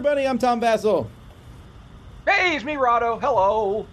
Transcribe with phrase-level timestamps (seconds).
[0.00, 1.08] Everybody, I'm Tom Vasel.
[2.26, 3.18] Hey, it's me, Rahdo.
[3.18, 3.86] Hello.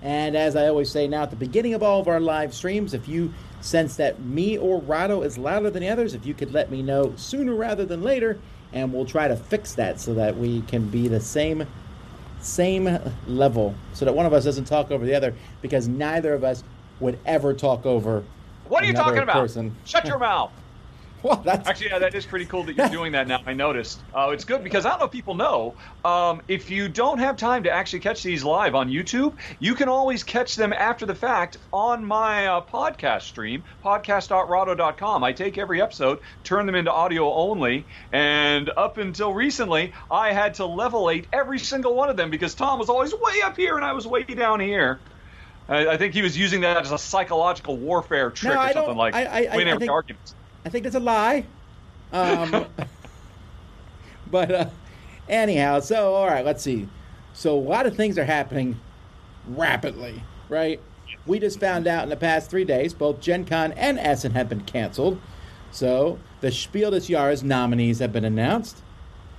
[0.00, 2.94] And as I always say now at the beginning of all of our live streams,
[2.94, 6.54] if you sense that me or Rahdo is louder than the others, if you could
[6.54, 8.38] let me know sooner rather than later,
[8.72, 11.66] and we'll try to fix that so that we can be the same
[12.40, 16.44] same level so that one of us doesn't talk over the other because neither of
[16.44, 16.64] us
[16.98, 18.24] would ever talk over
[18.70, 19.34] What are you talking about?
[19.34, 19.76] person.
[19.84, 20.50] Shut your mouth.
[21.26, 23.40] Well, that's Actually, yeah, that is pretty cool that you're doing that now.
[23.46, 24.00] I noticed.
[24.14, 25.74] Uh, it's good because I don't know if people know.
[26.04, 29.88] Um, if you don't have time to actually catch these live on YouTube, you can
[29.88, 35.24] always catch them after the fact on my uh, podcast stream, podcast.rahdo.com.
[35.24, 40.54] I take every episode, turn them into audio only, and up until recently, I had
[40.54, 43.84] to levelate every single one of them because Tom was always way up here and
[43.84, 45.00] I was way down here.
[45.68, 48.96] I, I think he was using that as a psychological warfare trick No, or something
[48.96, 50.34] like I- I- I- I think- argument.
[50.66, 51.46] I think that's a lie.
[52.12, 52.66] Um,
[54.30, 54.68] but uh,
[55.28, 56.88] anyhow, so all right, let's see.
[57.34, 58.80] So a lot of things are happening
[59.46, 60.80] rapidly, right?
[61.24, 64.48] We just found out in the past three days both Gen Con and Essen have
[64.48, 65.20] been canceled.
[65.70, 68.82] So the Spiel des Jahres nominees have been announced,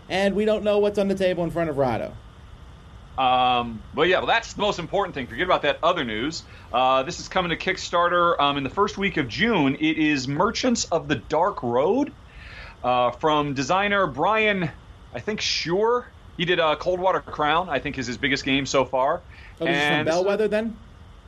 [0.07, 2.13] and we don't know what's on the table in front of Rahdo.
[3.17, 5.27] Um, but yeah, well, that's the most important thing.
[5.27, 6.43] Forget about that other news.
[6.71, 9.75] Uh, this is coming to Kickstarter um, in the first week of June.
[9.75, 12.11] It is Merchants of the Dark Road
[12.83, 14.69] uh, from designer Brian,
[15.13, 16.05] I think, Suhre.
[16.37, 19.21] He did uh, Coldwater Crown, I think, is his biggest game so far.
[19.59, 20.77] Oh, this is from And this Bellwether then?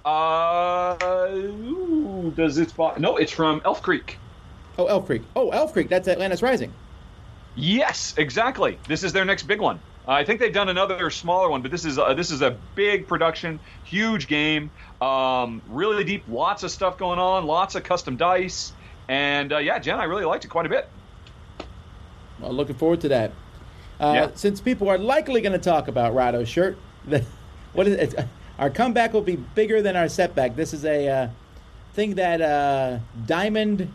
[0.06, 3.00] Uh, ooh, does it spot?
[3.00, 4.18] No, it's from Elf Creek.
[4.78, 5.24] Oh, Elf Creek.
[5.36, 5.90] Oh, Elf Creek.
[5.90, 6.72] That's Atlantis Rising.
[7.56, 8.78] Yes, exactly.
[8.88, 9.80] This is their next big one.
[10.10, 12.58] Uh, I think they've done another smaller one, but this is uh, this is a
[12.74, 14.72] big production, huge game,
[15.02, 18.74] um, really deep, lots of stuff going on, lots of custom dice,
[19.08, 20.90] and uh, yeah, Jen, I really liked it quite a bit.
[22.40, 23.32] Well, looking forward to that.
[24.00, 24.30] Uh, Yeah.
[24.34, 26.76] Since people are likely going to talk about Rahdo's shirt,
[27.74, 28.26] what is it?
[28.58, 30.56] Our comeback will be bigger than our setback.
[30.56, 31.28] This is a uh,
[31.94, 32.98] thing that uh,
[33.28, 33.94] Diamond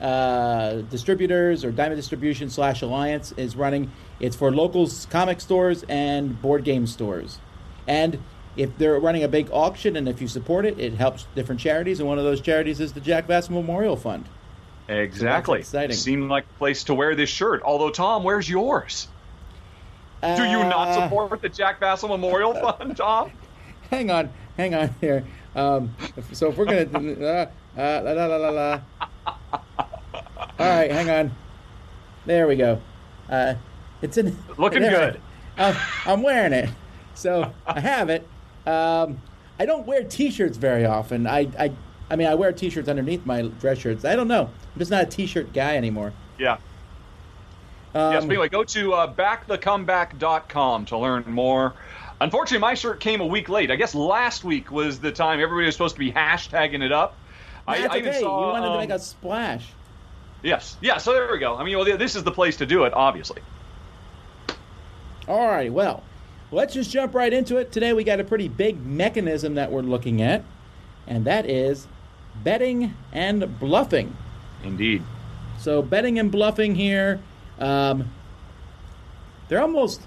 [0.00, 3.90] uh, Distributors or Diamond Distribution slash Alliance is running.
[4.18, 7.38] It's for local comic stores and board game stores.
[7.86, 8.18] And
[8.56, 12.00] if they're running a big auction and if you support it, it helps different charities.
[12.00, 14.24] And one of those charities is the Jack Vasel Memorial Fund.
[14.88, 15.60] Exactly.
[15.60, 15.94] exciting.
[15.96, 17.62] Seemed like a place to wear this shirt.
[17.64, 19.06] Although, Tom, where's yours?
[20.22, 23.30] Do you not Uh, support the Jack Bassel Memorial Fund, Tom?
[23.90, 25.24] hang on, hang on here.
[25.56, 25.94] Um,
[26.32, 26.82] so if we're gonna,
[27.76, 28.80] uh, uh, la, la, la, la, la.
[30.60, 31.34] All right, hang on.
[32.26, 32.78] There we go.
[33.30, 33.54] Uh,
[34.02, 34.36] it's in.
[34.58, 35.12] Looking there.
[35.12, 35.20] good.
[35.56, 36.68] I'm, I'm wearing it,
[37.14, 38.28] so I have it.
[38.66, 39.22] Um,
[39.58, 41.26] I don't wear T-shirts very often.
[41.26, 41.72] I, I,
[42.10, 44.04] I mean, I wear T-shirts underneath my dress shirts.
[44.04, 44.50] I don't know.
[44.74, 46.12] I'm just not a T-shirt guy anymore.
[46.38, 46.58] Yeah.
[47.94, 51.72] Um, yes, but anyway, go to uh, backthecomeback.com to learn more.
[52.20, 53.70] Unfortunately, my shirt came a week late.
[53.70, 57.16] I guess last week was the time everybody was supposed to be hashtagging it up.
[57.66, 59.66] I, I even saw, you wanted to um, make a splash.
[60.42, 60.98] Yes, yeah.
[60.98, 61.56] So there we go.
[61.56, 63.42] I mean, well, this is the place to do it, obviously.
[65.28, 66.02] All right, well,
[66.50, 67.72] let's just jump right into it.
[67.72, 70.42] Today we got a pretty big mechanism that we're looking at,
[71.06, 71.86] and that is
[72.42, 74.16] betting and bluffing.
[74.64, 75.02] Indeed.
[75.58, 77.20] So, betting and bluffing here,
[77.58, 78.10] um,
[79.48, 80.00] they're almost,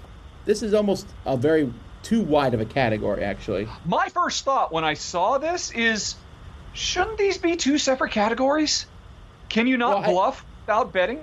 [0.44, 1.72] this is almost a very
[2.02, 3.68] too wide of a category, actually.
[3.84, 6.16] My first thought when I saw this is,
[6.72, 8.86] shouldn't these be two separate categories?
[9.48, 11.20] Can you not Well, I- bluff without betting?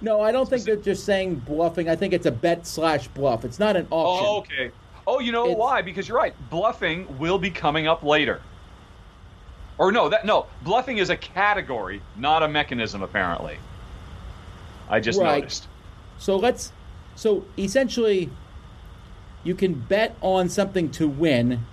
[0.00, 1.88] No, I don't think they're just saying bluffing.
[1.88, 3.44] I think it's a bet slash bluff.
[3.44, 4.26] It's not an auction.
[4.28, 4.70] Oh, okay.
[5.06, 5.82] Oh, you know It's- why?
[5.82, 6.34] Because you're right.
[6.50, 8.40] Bluffing will be coming up later.
[9.78, 13.02] Or no, that no, bluffing is a category, not a mechanism.
[13.02, 13.56] Apparently,
[14.88, 15.38] I just Right.
[15.42, 15.66] noticed.
[16.18, 16.72] So let's.
[17.14, 18.30] So essentially,
[19.44, 21.64] you can bet on something to win,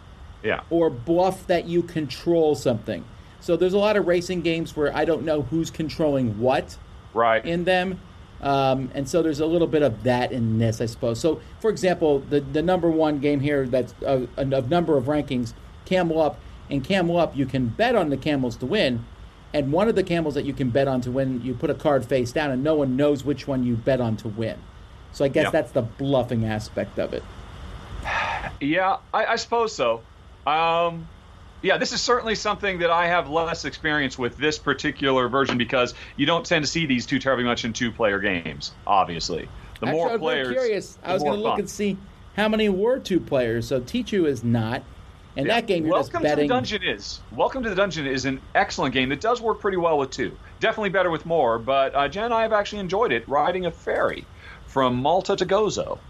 [0.43, 0.61] Yeah.
[0.69, 3.03] or bluff that you control something.
[3.41, 6.77] So there's a lot of racing games where I don't know who's controlling what
[7.13, 7.43] Right.
[7.45, 7.99] in them.
[8.41, 11.19] Um, and so there's a little bit of that in this, I suppose.
[11.19, 15.53] So, for example, the, the number one game here that's uh, of number of rankings
[15.85, 16.39] Camel Up.
[16.69, 19.03] In Camel Up, you can bet on the camels to win,
[19.53, 21.73] and one of the camels that you can bet on to win, you put a
[21.73, 24.57] card face down, and no one knows which one you bet on to win.
[25.11, 25.49] So I guess Yeah.
[25.49, 27.23] that's the bluffing aspect of it.
[28.61, 30.01] Yeah, I, I suppose so.
[30.45, 31.07] Um,
[31.61, 35.93] yeah, this is certainly something that I have less experience with this particular version because
[36.15, 38.71] you don't tend to see these two terribly much in two-player games.
[38.87, 40.99] Obviously, the Actually, more I was players, curious.
[41.03, 41.59] I was going to look fun.
[41.61, 41.97] and see
[42.33, 43.67] how many were two players.
[43.67, 44.83] So Tichu is not.
[45.35, 45.55] And Yeah.
[45.55, 46.47] that game, you're Welcome just betting.
[46.49, 49.59] to the Dungeon is Welcome to the Dungeon is an excellent game that does work
[49.61, 50.37] pretty well with two.
[50.59, 53.71] Definitely better with more, but uh, Jen and I have actually enjoyed it riding a
[53.71, 54.27] ferry
[54.65, 56.01] from Malta to Gozo.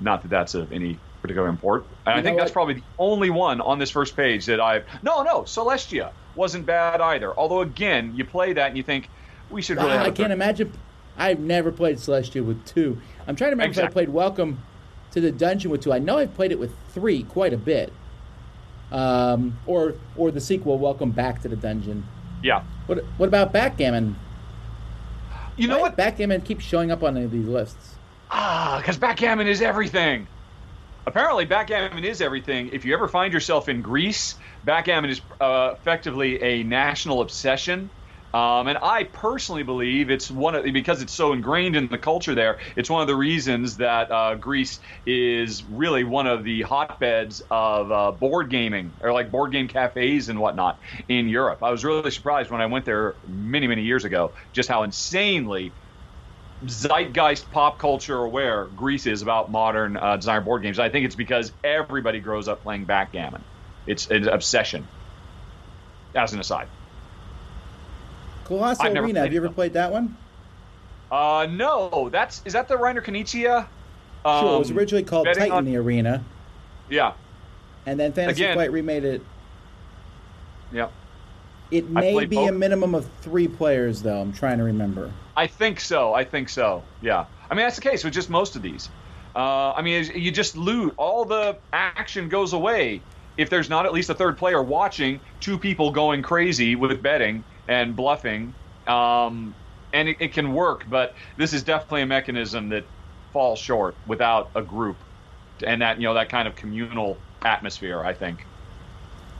[0.00, 1.86] Not that that's of any particular import.
[2.04, 4.84] And I think that's probably the only one on this first page that I've.
[5.02, 7.32] No, no, Celestia wasn't bad either.
[7.32, 9.08] Although again, you play that and you think
[9.48, 9.92] we should really.
[9.92, 10.70] I a can't imagine.
[11.16, 13.00] I've never played Celestia with two.
[13.26, 14.62] I'm trying to remember if I played Welcome
[15.12, 15.94] to the Dungeon with two.
[15.94, 17.90] I know I've played it with three quite a bit.
[18.92, 22.04] Um, or or the sequel, Welcome Back to the Dungeon.
[22.42, 22.64] Yeah.
[22.84, 24.14] What what about Backgammon?
[25.56, 25.96] You know Why what?
[25.96, 27.94] Backgammon keeps showing up on these lists.
[28.30, 30.26] Ah, because backgammon is everything.
[31.06, 32.68] Apparently, backgammon is everything.
[32.72, 37.90] If you ever find yourself in Greece, backgammon is uh, effectively a national obsession.
[38.32, 42.34] Um, and I personally believe it's one of because it's so ingrained in the culture
[42.34, 42.58] there.
[42.74, 47.92] It's one of the reasons that uh, Greece is really one of the hotbeds of
[47.92, 51.60] uh, board gaming or like board game cafes and whatnot in Europe.
[51.62, 55.76] I was really surprised when I went there many many years ago just how insanely
[56.68, 60.78] zeitgeist pop culture aware Greece is about modern uh, designer board games.
[60.78, 63.42] I think it's because everybody grows up playing backgammon.
[63.86, 64.86] It's an obsession.
[66.14, 66.68] As an aside.
[68.44, 69.20] Colossal Arena.
[69.20, 70.16] Have you ever played that one?
[71.10, 73.66] Uh, no, that's is that the Reiner Knizia?
[74.24, 74.56] Um, sure.
[74.56, 76.24] It was originally called Titan on- the Arena,
[76.88, 77.12] Yeah,
[77.86, 79.22] and then Fantasy Again- Flight remade it.
[80.72, 80.88] yeah.
[81.70, 82.50] It may be both.
[82.50, 84.20] a minimum of three players, though.
[84.20, 85.12] I'm trying to remember.
[85.36, 86.14] I think so.
[86.14, 86.82] I think so.
[87.00, 87.24] Yeah.
[87.50, 88.88] I mean, that's the case with just most of these.
[89.34, 90.94] Uh, I mean, you just loot.
[90.96, 93.00] all the action goes away
[93.36, 97.42] if there's not at least a third player watching two people going crazy with betting
[97.66, 98.54] and bluffing.
[98.86, 99.54] Um,
[99.92, 102.84] and it, it can work, but this is definitely a mechanism that
[103.32, 104.96] falls short without a group
[105.64, 108.00] and that you know that kind of communal atmosphere.
[108.04, 108.44] I think.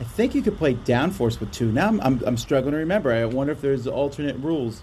[0.00, 1.70] I think you could play Downforce with two.
[1.70, 3.12] Now I'm, I'm, I'm struggling to remember.
[3.12, 4.82] I wonder if there's alternate rules.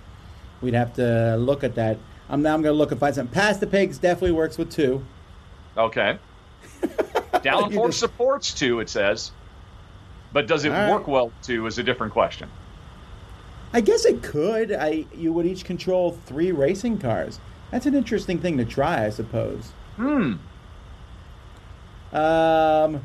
[0.62, 1.98] We'd have to look at that.
[2.30, 3.34] I'm now I'm going to look and find something.
[3.34, 5.04] Pass the Pigs definitely works with two.
[5.76, 6.18] Okay.
[7.34, 9.32] Downforce supports two, it says.
[10.32, 10.90] But does it right.
[10.90, 12.50] work well with two is a different question.
[13.74, 14.72] I guess it could.
[14.72, 17.40] I you would each control three racing cars.
[17.72, 19.72] That's an interesting thing to try, I suppose.
[19.96, 20.34] Hmm.
[22.14, 23.02] Um,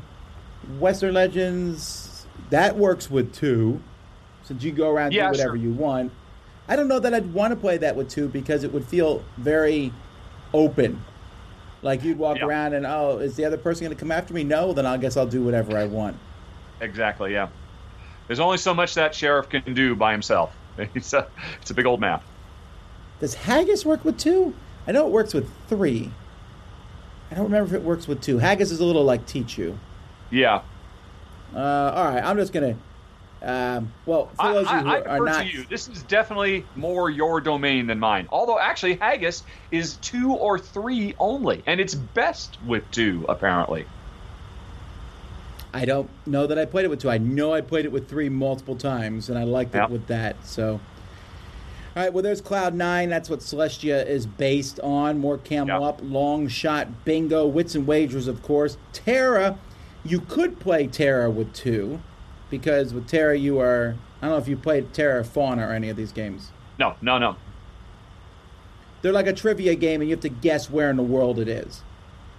[0.79, 3.79] Western Legends that works with two,
[4.43, 5.55] since you go around and Yeah, do whatever sure.
[5.57, 6.11] you want.
[6.67, 9.23] I don't know that I'd want to play that with two because it would feel
[9.37, 9.91] very
[10.53, 11.01] open.
[11.81, 12.45] Like you'd walk Yeah.
[12.45, 14.43] around and oh, is the other person going to come after me?
[14.43, 16.17] No, then I guess I'll do whatever I want.
[16.81, 17.47] Exactly, yeah.
[18.27, 20.53] There's only so much that sheriff can do by himself.
[20.93, 21.27] It's a,
[21.61, 22.23] it's a big old map.
[23.19, 24.53] Does Haggis work with two?
[24.85, 26.11] I know it works with three.
[27.31, 28.37] I don't remember if it works with two.
[28.37, 29.75] Haggis is a little like Tichu.
[30.29, 30.61] Yeah.
[31.55, 32.75] Uh, all right, I'm just gonna.
[33.41, 35.63] Um, well, for I, those of you who I, I are not, to you.
[35.69, 38.27] This is definitely more your domain than mine.
[38.31, 43.85] Although, actually, Haggis is two or three only, and it's best with two, apparently.
[45.73, 47.09] I don't know that I played it with two.
[47.09, 49.89] I know I played it with three multiple times, and I liked it Yep.
[49.91, 50.35] with that.
[50.43, 50.79] So,
[51.95, 52.11] all right.
[52.11, 53.09] Well, there's Cloud Nine.
[53.09, 55.19] That's what Celestia is based on.
[55.19, 55.89] More Camel Yep.
[55.89, 58.77] Up, Long Shot, Bingo, Wits and Wagers, of course.
[58.93, 59.59] Terra,
[60.07, 61.99] you could play Terra with two,
[62.49, 63.95] because with Terra you are.
[64.21, 66.51] I don't know if you played Terra Fauna or any of these games.
[66.79, 67.35] No, no, no.
[69.01, 71.47] They're like a trivia game, and you have to guess where in the world it
[71.47, 71.83] is.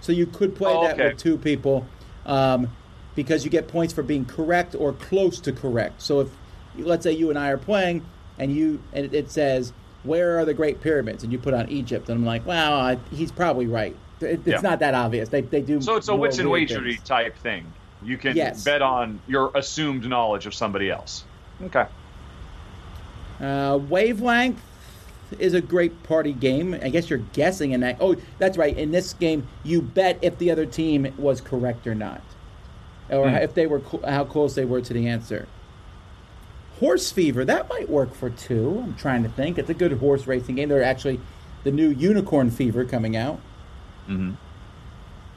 [0.01, 1.09] So you could play Oh, that okay.
[1.09, 1.85] with two people,
[2.25, 2.69] um,
[3.15, 6.01] because you get points for being correct or close to correct.
[6.01, 6.29] So if,
[6.77, 8.05] let's say, you and I are playing,
[8.37, 9.73] and you and it, says,
[10.03, 13.31] "Where are the Great Pyramids?" and you put on Egypt, and I'm like, "Well, he's
[13.31, 14.59] probably right." It, it's Yeah.
[14.61, 15.29] not that obvious.
[15.29, 15.81] They they do.
[15.81, 17.07] So it's a wits and wagery things.
[17.07, 17.65] type thing.
[18.03, 18.63] You can Yes.
[18.63, 21.25] bet on your assumed knowledge of somebody else.
[21.63, 21.85] Okay.
[23.41, 24.61] Uh, Wavelength
[25.37, 26.73] is a great party game.
[26.81, 27.97] I guess you're guessing in that.
[27.99, 28.75] Oh, that's right.
[28.75, 32.21] In this game, you bet if the other team was correct or not,
[33.09, 33.35] or Hmm.
[33.35, 35.47] if they were how close they were to the answer.
[36.79, 38.81] Horse Fever that might work for two.
[38.85, 39.57] I'm trying to think.
[39.57, 40.69] It's a good horse racing game.
[40.69, 41.19] They're actually
[41.65, 43.39] the new Unicorn Fever coming out.
[44.09, 44.33] Hmm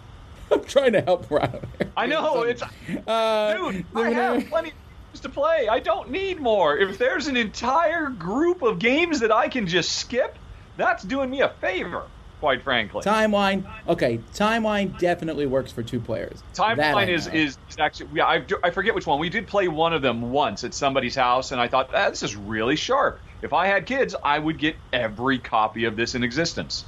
[0.52, 1.61] I'm trying to help Rahdo.
[1.97, 3.87] I know it's, uh, dude.
[3.95, 5.69] I have plenty of games to play.
[5.69, 6.76] I don't need more.
[6.76, 10.37] If there's an entire group of games that I can just skip,
[10.76, 12.05] that's doing me a favor
[12.43, 13.02] quite frankly.
[13.05, 16.43] Timeline, okay, timeline definitely works for two players.
[16.55, 19.21] Timeline is, is, is actually yeah, I, I forget which one.
[19.21, 22.25] We did play one of them once at somebody's house, and I thought ah, this
[22.25, 23.21] is really sharp.
[23.43, 26.85] If I had kids, I would get every copy of this in existence,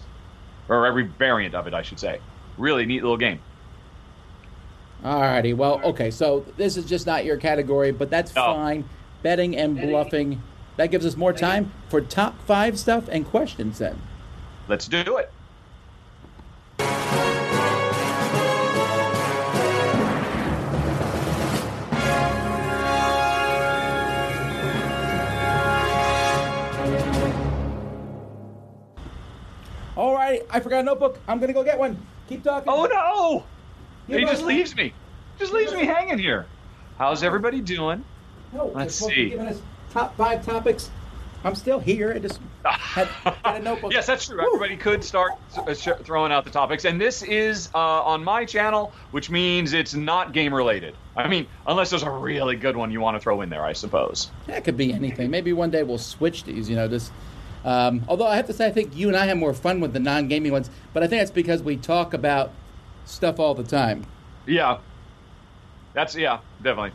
[0.69, 2.21] or every variant of it, I should say.
[2.57, 3.41] Really neat little game.
[5.05, 8.55] Alrighty, well, okay, so this is just not your category, but that's no.
[8.55, 8.89] fine.
[9.23, 10.43] Betting and bluffing.
[10.77, 14.01] That gives us more time for top five stuff and questions then.
[14.67, 15.31] Let's do it.
[29.97, 31.19] All right, I forgot a notebook.
[31.29, 32.05] I'm gonna go get one.
[32.29, 32.69] Keep talking.
[32.73, 33.45] Oh no!
[34.15, 34.93] he just leaves me.
[35.39, 36.47] Just leaves me hanging here.
[36.99, 38.05] How's everybody doing?
[38.53, 39.31] No, Let's see.
[39.31, 39.61] Giving us
[39.91, 40.91] top five topics.
[41.45, 42.15] I'm still here.
[42.15, 43.93] I just had, had a notebook.
[43.93, 44.39] yes, that's true.
[44.39, 44.47] Woo.
[44.55, 48.93] Everybody could start uh, throwing out the topics, and this is uh, on my channel,
[49.11, 50.95] which means it's not game related.
[51.17, 53.75] I mean, unless there's a really good one you want to throw in there, I
[53.75, 54.31] suppose.
[54.47, 55.31] That could be anything.
[55.31, 56.69] Maybe one day we'll switch these.
[56.69, 57.13] You know, just.
[57.65, 59.95] Um, although I have to say, I think you and I have more fun with
[59.95, 62.53] the non-gaming ones, but I think that's because we talk about
[63.07, 64.05] stuff all the time.
[64.47, 64.79] Yeah,
[65.95, 66.93] that's yeah, definitely.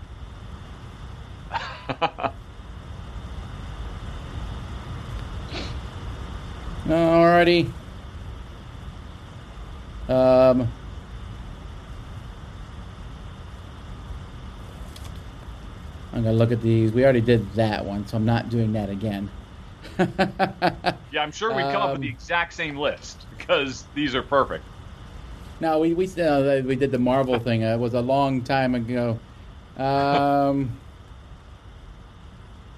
[6.87, 7.71] Alrighty.
[10.07, 10.67] Um,
[16.13, 16.91] I'm gonna look at these.
[16.91, 19.29] We already did that one, so I'm not doing that again.
[19.99, 24.15] yeah, I'm sure we come um, up with the um, exact same list because these
[24.15, 24.63] are perfect.
[25.59, 27.63] No, we we uh, we did the Marvel thing.
[27.63, 29.19] Uh, it was a long time ago.
[29.77, 30.77] Um,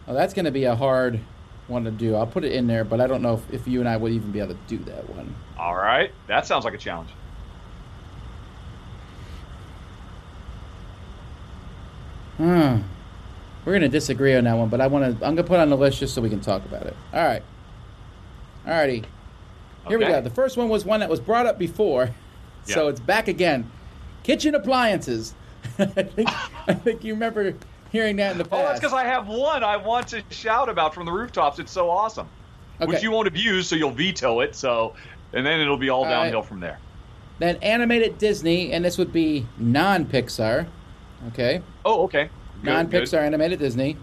[0.07, 1.19] oh, that's going to be a hard
[1.67, 2.15] one to do.
[2.15, 4.11] I'll put it in there, but I don't know if, if you and I would
[4.11, 5.35] even be able to do that one.
[5.57, 7.09] All right, that sounds like a challenge.
[12.37, 12.79] Hmm.
[13.65, 15.25] We're gonna disagree on that one, but I want to.
[15.25, 16.95] I'm gonna put on the list just so we can talk about it.
[17.13, 17.43] All right.
[18.65, 19.03] All righty.
[19.87, 20.05] Here okay.
[20.05, 20.21] we go.
[20.21, 22.05] The first one was one that was brought up before,
[22.65, 22.75] yeah.
[22.75, 23.69] so it's back again.
[24.23, 25.35] Kitchen appliances.
[25.79, 26.29] I think
[26.67, 27.53] I think you remember
[27.91, 28.53] hearing that in the past.
[28.53, 31.59] Oh, that's because I have one I want to shout about from the rooftops.
[31.59, 32.27] It's so awesome.
[32.79, 32.87] Okay.
[32.87, 34.55] Which you won't abuse, so you'll veto it.
[34.55, 34.95] So,
[35.33, 36.47] and then it'll be all, all downhill right.
[36.47, 36.79] from there.
[37.37, 40.67] Then animated Disney, and this would be non-Pixar.
[41.29, 41.61] Okay.
[41.85, 42.29] Oh, okay.
[42.63, 43.97] Non-Pixar animated Disney.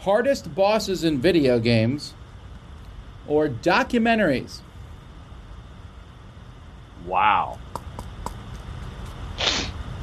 [0.00, 2.14] Hardest bosses in video games,
[3.28, 4.60] or documentaries.
[7.06, 7.58] Wow.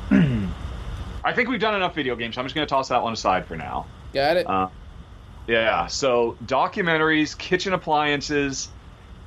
[0.12, 2.36] I think we've done enough video games.
[2.36, 3.86] So I'm just going to toss that one aside for now.
[4.14, 4.50] Got it.
[4.50, 4.70] Uh,
[5.48, 5.88] yeah.
[5.88, 8.70] So documentaries, kitchen appliances,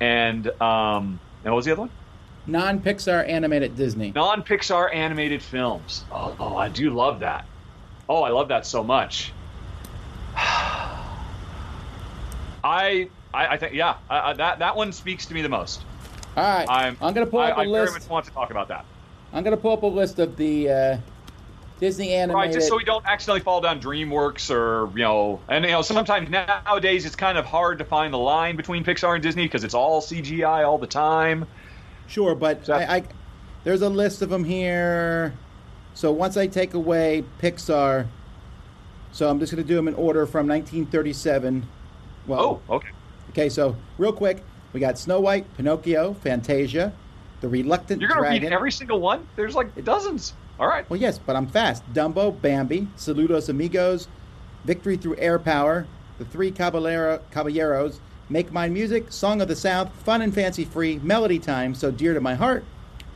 [0.00, 1.90] and um, and what was the other one?
[2.46, 4.10] Non-Pixar animated Disney.
[4.12, 6.04] Non-Pixar animated films.
[6.10, 7.46] Oh, oh, I do love that.
[8.12, 9.32] Oh, I love that so much.
[10.36, 10.68] I,
[12.62, 15.82] I, I think yeah, I, that that one speaks to me the most.
[16.36, 17.88] All right, I'm, I'm going to pull up I, a I list.
[17.88, 18.84] I very much want to talk about that.
[19.32, 20.98] I'm going to pull up a list of the uh,
[21.80, 22.34] Disney animated.
[22.34, 25.80] Right, just so we don't accidentally fall down DreamWorks or you know, and you know,
[25.80, 29.64] sometimes nowadays it's kind of hard to find the line between Pixar and Disney because
[29.64, 31.46] it's all CGI all the time.
[32.08, 33.04] Sure, but so, I, I,
[33.64, 35.32] there's a list of them here.
[35.94, 38.06] So once I take away Pixar,
[39.12, 41.66] so I'm just going to do them in order from 1937.
[42.26, 42.88] Well, oh, okay.
[43.30, 46.92] Okay, so real quick, we got Snow White, Pinocchio, Fantasia,
[47.40, 49.26] The Reluctant You're going to read every single one?
[49.36, 50.34] There's like dozens.
[50.58, 50.88] All right.
[50.88, 51.82] Well, yes, but I'm fast.
[51.92, 54.08] Dumbo, Bambi, Saludos Amigos,
[54.64, 55.86] Victory Through Air Power,
[56.18, 60.98] The Three Caballero, Caballeros, Make Mine Music, Song of the South, Fun and Fancy Free,
[61.02, 62.64] Melody Time, So Dear to My Heart,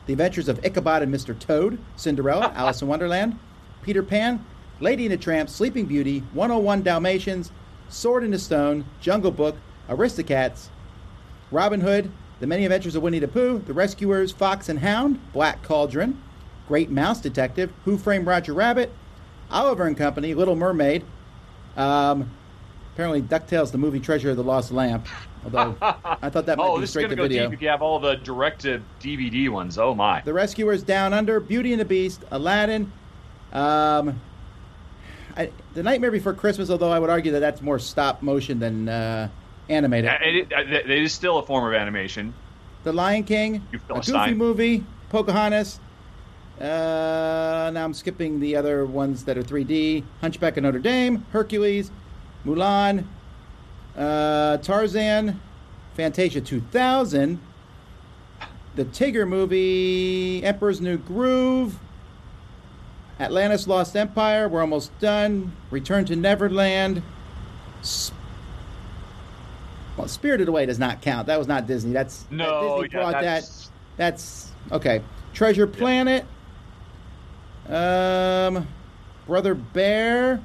[0.07, 1.37] The Adventures of Ichabod and Mr.
[1.37, 3.37] Toad, Cinderella, Alice in Wonderland,
[3.83, 4.43] Peter Pan,
[4.79, 7.51] Lady and the Tramp, Sleeping Beauty, 101 Dalmatians,
[7.89, 9.57] Sword in the Stone, Jungle Book,
[9.89, 10.69] Aristocats,
[11.51, 12.09] Robin Hood,
[12.39, 16.21] The Many Adventures of Winnie the Pooh, The Rescuers, Fox and Hound, Black Cauldron,
[16.67, 18.91] Great Mouse Detective, Who Framed Roger Rabbit,
[19.51, 21.03] Oliver and Company, Little Mermaid.
[21.75, 22.31] Um,
[22.93, 25.05] apparently, Ducktales, the movie Treasure of the Lost Lamp.
[25.47, 27.45] Although I thought that might oh, be straight to go video.
[27.45, 29.77] Deep if you have all the directed DVD ones.
[29.77, 30.21] Oh my!
[30.21, 32.91] The Rescuers, Down Under, Beauty and the Beast, Aladdin.
[33.53, 34.19] Um,
[35.37, 38.89] I, the Nightmare Before Christmas, although I would argue that that's more stop motion than
[38.89, 39.29] uh,
[39.69, 40.11] animated.
[40.21, 42.33] It, it, it is still a form of animation.
[42.83, 45.79] The Lion King, a Goofy movie, Pocahontas,
[46.59, 50.03] Uh, now I'm skipping the other ones that are 3D.
[50.21, 51.91] Hunchback of Notre Dame, Hercules,
[52.45, 53.05] Mulan,
[53.97, 55.39] uh, Tarzan,
[55.95, 57.39] Fantasia 2000,
[58.75, 61.77] the Tigger movie, Emperor's New Groove,
[63.19, 65.51] Atlantis Lost Empire, we're almost done.
[65.71, 67.01] Return to Neverland.
[67.81, 68.11] S-
[69.97, 71.25] well, Spirited Away does not count.
[71.25, 71.91] That was not Disney.
[71.93, 73.71] That's that No, Disney yeah, brought that's- that.
[73.97, 75.01] That's okay.
[75.33, 76.23] Treasure Planet.
[77.67, 78.67] Um,
[79.25, 80.39] Brother Bear.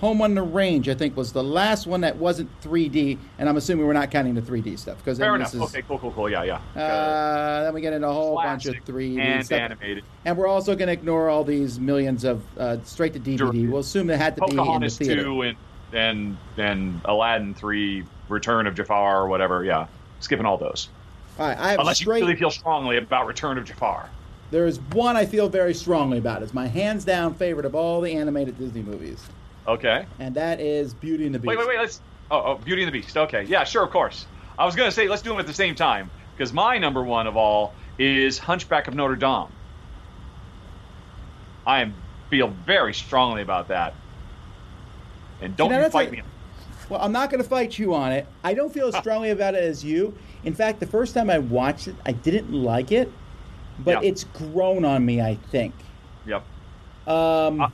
[0.00, 3.56] Home on the Range, I think, was the last one that wasn't 3D, and I'm
[3.56, 5.54] assuming we're not counting the 3D stuff because Fair then enough.
[5.54, 5.60] is.
[5.62, 6.28] Okay, cool, cool, cool.
[6.28, 6.80] Yeah, yeah.
[6.80, 9.60] Uh, then we get into a whole bunch of 3D and stuff.
[9.60, 10.04] animated.
[10.24, 13.38] And we're also going to ignore all these millions of uh, straight to DVD.
[13.38, 13.52] Sure.
[13.52, 15.22] We'll assume they had to be in the theater.
[15.22, 15.56] two and
[15.92, 19.64] and and Aladdin three, Return of Jafar or whatever.
[19.64, 19.86] Yeah,
[20.20, 20.88] skipping all those.
[21.38, 22.18] All right, I have Unless straight.
[22.18, 24.10] you really feel strongly about Return of Jafar.
[24.50, 26.42] There is one I feel very strongly about.
[26.42, 29.24] It's my hands down favorite of all the animated Disney movies,
[29.66, 30.06] Okay.
[30.18, 31.48] and that is Beauty and the Beast.
[31.48, 31.78] Wait, wait, wait.
[31.78, 32.00] Let's.
[32.30, 33.16] Oh, oh, Beauty and the Beast.
[33.16, 33.44] Okay.
[33.44, 34.26] Yeah, sure, of course.
[34.58, 37.26] I was gonna say let's do them at the same time because my number one
[37.26, 39.46] of all is Hunchback of Notre Dame.
[41.66, 41.94] I am
[42.30, 43.94] feel very strongly about that.
[45.40, 46.22] And don't you that's fight a- me.
[46.90, 48.26] Well, I'm not going to fight you on it.
[48.42, 50.14] I don't feel as strongly about it as you.
[50.44, 53.10] In fact, the first time I watched it, I didn't like it,
[53.78, 54.08] but Yeah.
[54.10, 55.22] it's grown on me.
[55.22, 55.72] I think.
[56.26, 56.44] Yep.
[57.06, 57.68] Um, Uh,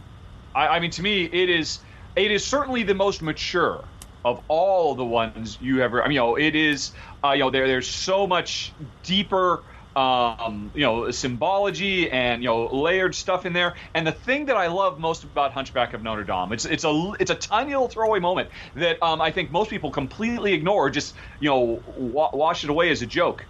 [0.55, 1.81] I, I mean, to me, it is
[2.17, 3.85] it is certainly the most mature
[4.25, 6.03] of all the ones you ever.
[6.03, 6.93] I mean, you know, it is.
[7.25, 9.63] Uh, you know, there there's so much deeper.
[9.97, 13.75] Um, you know, symbology and you know layered stuff in there.
[13.93, 17.13] And the thing that I love most about Hunchback of Notre Dame, it's it's a
[17.19, 21.17] it's a tiny little throwaway moment that um, I think most people completely ignore, just
[21.41, 23.45] you know wa- wash it away as a joke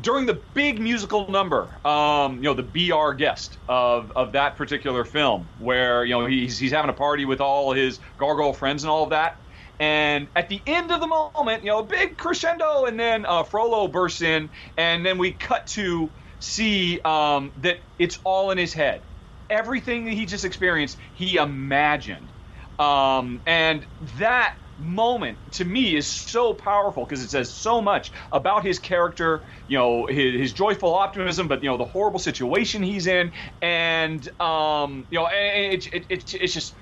[0.00, 5.04] during the big musical number, um, you know, the BR guest of, of that particular
[5.04, 8.90] film, where you know he's he's having a party with all his gargoyle friends and
[8.90, 9.36] all of that,
[9.78, 13.42] and at the end of the moment, you know, a big crescendo, and then uh,
[13.42, 18.72] Frollo bursts in, and then we cut to see um, that it's all in his
[18.72, 19.06] head.
[19.50, 22.32] Everything that he just experienced, he imagined,
[22.78, 23.86] um, and
[24.18, 29.44] that moment to me is so powerful because it says so much about his character
[29.68, 33.32] you know his, his joyful optimism but you know the horrible situation he's in.
[33.62, 36.76] And um you know it, it, it, it's just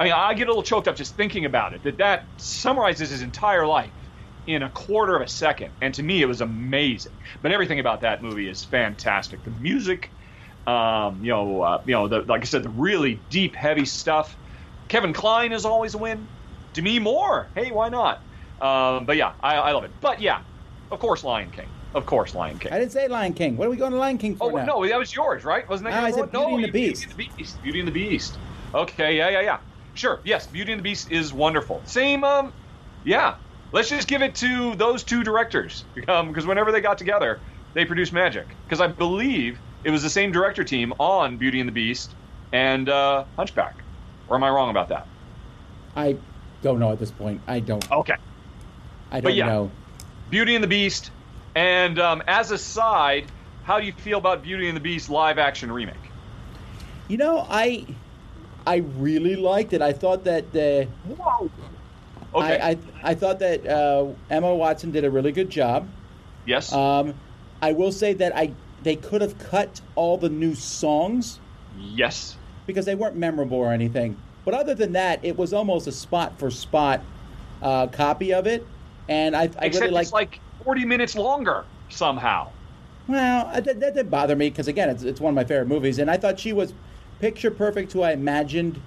[0.00, 3.10] i mean i get a little choked up just thinking about it that that summarizes
[3.10, 3.94] his entire life
[4.46, 5.72] in a quarter of a second.
[5.80, 7.12] And to me it was amazing.
[7.42, 9.44] But everything about that movie is fantastic.
[9.44, 10.12] The music
[10.66, 14.38] um you know uh, you know the, like i said the really deep heavy stuff.
[14.88, 16.28] Kevin Kline is always a win
[16.74, 17.50] Demi Moore.
[17.54, 18.18] Hey, why not?
[18.60, 19.92] Um, but yeah, I, I love it.
[20.00, 20.40] But yeah,
[20.90, 21.66] of course, Lion King.
[21.94, 22.72] Of course, Lion King.
[22.72, 23.56] I didn't say Lion King.
[23.56, 24.64] What are we going to Lion King for Oh now?
[24.64, 25.68] no, that was yours, right?
[25.68, 25.94] Wasn't that?
[25.94, 27.00] Ah, your I said Beauty no, and the Beast.
[27.00, 27.62] Beauty and the Beast.
[27.62, 28.38] Beauty and the Beast.
[28.74, 29.58] Okay, yeah, yeah, yeah.
[29.94, 30.22] Sure.
[30.24, 31.82] Yes, Beauty and the Beast is wonderful.
[31.84, 32.24] Same.
[32.24, 32.54] Um,
[33.04, 33.36] yeah.
[33.72, 37.42] Let's just give it to those two directors because whenever they got together,
[37.74, 38.58] they produced magic.
[38.68, 42.16] Because I believe it was the same director team on Beauty and the Beast
[42.52, 43.84] and uh, Hunchback.
[44.26, 45.08] Or am I wrong about that?
[45.94, 46.20] I
[46.62, 47.40] don't know at this point.
[47.46, 47.90] I don't.
[47.90, 48.16] Okay.
[49.10, 49.46] I don't yeah.
[49.46, 49.70] know.
[50.30, 51.10] Beauty and the Beast.
[51.54, 53.26] And um, as a side,
[53.64, 55.96] how do you feel about Beauty and the Beast live action remake?
[57.08, 57.86] You know, I
[58.66, 59.82] I really liked it.
[59.82, 61.50] I thought that the Whoa.
[62.34, 62.58] Okay.
[62.58, 65.88] I, I I thought that uh, Emma Watson did a really good job.
[66.46, 66.72] yes.
[66.72, 67.14] Um,
[67.60, 71.38] I will say that I they could have cut all the new songs
[71.78, 72.36] yes.
[72.66, 74.16] because they weren't memorable or anything.
[74.44, 77.00] But other than that, it was almost a spot for spot
[77.62, 78.66] uh, copy of it,
[79.08, 80.06] and I, I Except really liked.
[80.06, 82.50] it's like 40 minutes longer somehow.
[83.06, 85.68] Well, uh, that, that didn't bother me because again, it's, it's one of my favorite
[85.68, 86.74] movies, and I thought she was
[87.20, 88.80] picture perfect who I imagined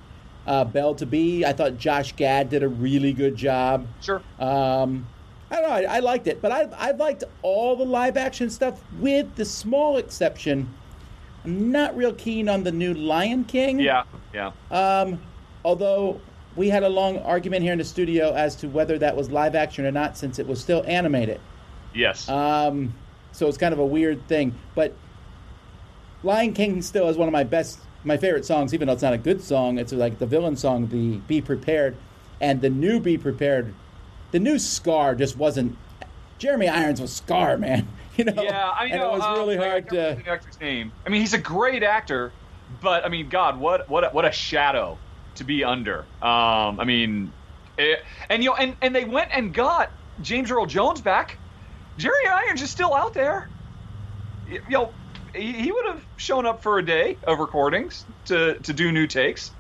[0.48, 1.46] uh, Belle to be.
[1.46, 3.88] I thought Josh Gad did a really good job.
[4.02, 4.22] Sure.
[4.40, 5.08] Um,
[5.52, 5.76] I don't know.
[5.76, 9.46] I, I liked it, but I I liked all the live action stuff with the
[9.46, 10.68] small exception.
[11.44, 13.80] I'm not real keen on the new Lion King.
[13.80, 14.04] Yeah.
[14.34, 14.52] Yeah.
[14.72, 15.20] Um,
[15.66, 16.22] although
[16.56, 19.56] we had a long argument here in the studio as to whether that was live
[19.56, 21.42] action or not, since it was still animated.
[21.94, 22.30] Yes.
[22.30, 22.94] Um,
[23.32, 24.54] so it's kind of a weird thing.
[24.76, 24.94] But
[26.24, 29.14] Lion King still is one of my best, my favorite songs, even though it's not
[29.14, 29.80] a good song.
[29.80, 31.98] It's like the villain song, the Be Prepared.
[32.40, 33.74] And the new Be Prepared,
[34.32, 35.76] the new Scar just wasn't.
[36.38, 37.88] Jeremy Irons was Scar, man.
[38.16, 38.44] You know?
[38.44, 38.72] yeah.
[38.72, 39.96] I mean, and know, it was um, really hard to.
[40.24, 40.94] the actor's name.
[41.06, 42.32] I mean, he's a great actor,
[42.82, 44.98] but I mean, God, what what a, what a shadow
[45.36, 46.00] to be under.
[46.22, 47.32] Um, I mean,
[47.78, 51.38] it, and you know, and and they went and got James Earl Jones back.
[51.98, 53.50] Jerry Irons is still out there.
[54.48, 54.94] You know,
[55.34, 59.08] he, he would have shown up for a day of recordings to to do new
[59.08, 59.52] takes.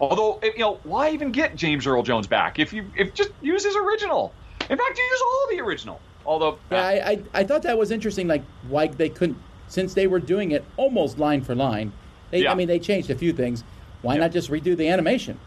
[0.00, 3.64] Although, you know, why even get James Earl Jones back if you if just use
[3.64, 4.34] his original?
[4.60, 6.00] In fact, you use all the original.
[6.26, 8.26] Although, yeah, uh, I, I I thought that was interesting.
[8.26, 11.92] Like why they couldn't since they were doing it almost line for line.
[12.30, 12.52] They, yeah.
[12.52, 13.62] I mean, they changed a few things.
[14.04, 14.20] Why yeah.
[14.20, 15.40] not just redo the animation?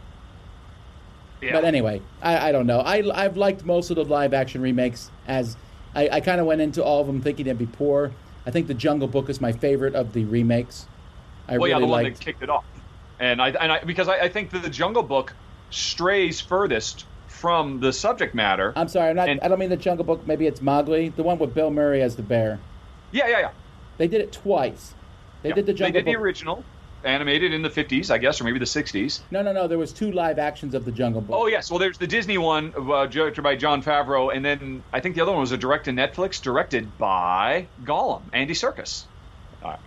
[1.42, 1.54] Yeah.
[1.54, 2.80] But anyway, I, I don't know.
[2.80, 5.56] I, I've liked most of the live action remakes as
[5.94, 8.12] I, I kind of went into all of them thinking they'd be poor.
[8.48, 10.88] I think the Jungle Book is my favorite of the remakes.
[11.48, 12.18] I well, really yeah, the one liked.
[12.18, 12.66] that kicked it off,
[13.20, 15.34] and I, and I because I, I think that the Jungle Book
[15.70, 18.74] strays furthest from the subject matter.
[18.76, 20.26] I'm sorry, I'm not, and, I don't mean the Jungle Book.
[20.26, 22.60] Maybe it's Mowgli, the one with Bill Murray as the bear.
[23.12, 23.52] Yeah, yeah, yeah.
[23.98, 24.96] They did it twice.
[25.44, 25.94] They did the Jungle Book.
[25.94, 26.14] They did Book.
[26.14, 26.64] the original
[27.04, 29.22] animated in the 50s, I guess, or maybe the 60s.
[29.32, 29.68] No, no, no.
[29.68, 31.36] There was two live actions of the Jungle Book.
[31.40, 35.00] Oh yes, well, there's the Disney one uh, directed by Jon Favreau, and then I
[35.00, 39.04] think the other one was a direct to Netflix, directed by Gollum, Andy Serkis.
[39.64, 39.80] Right.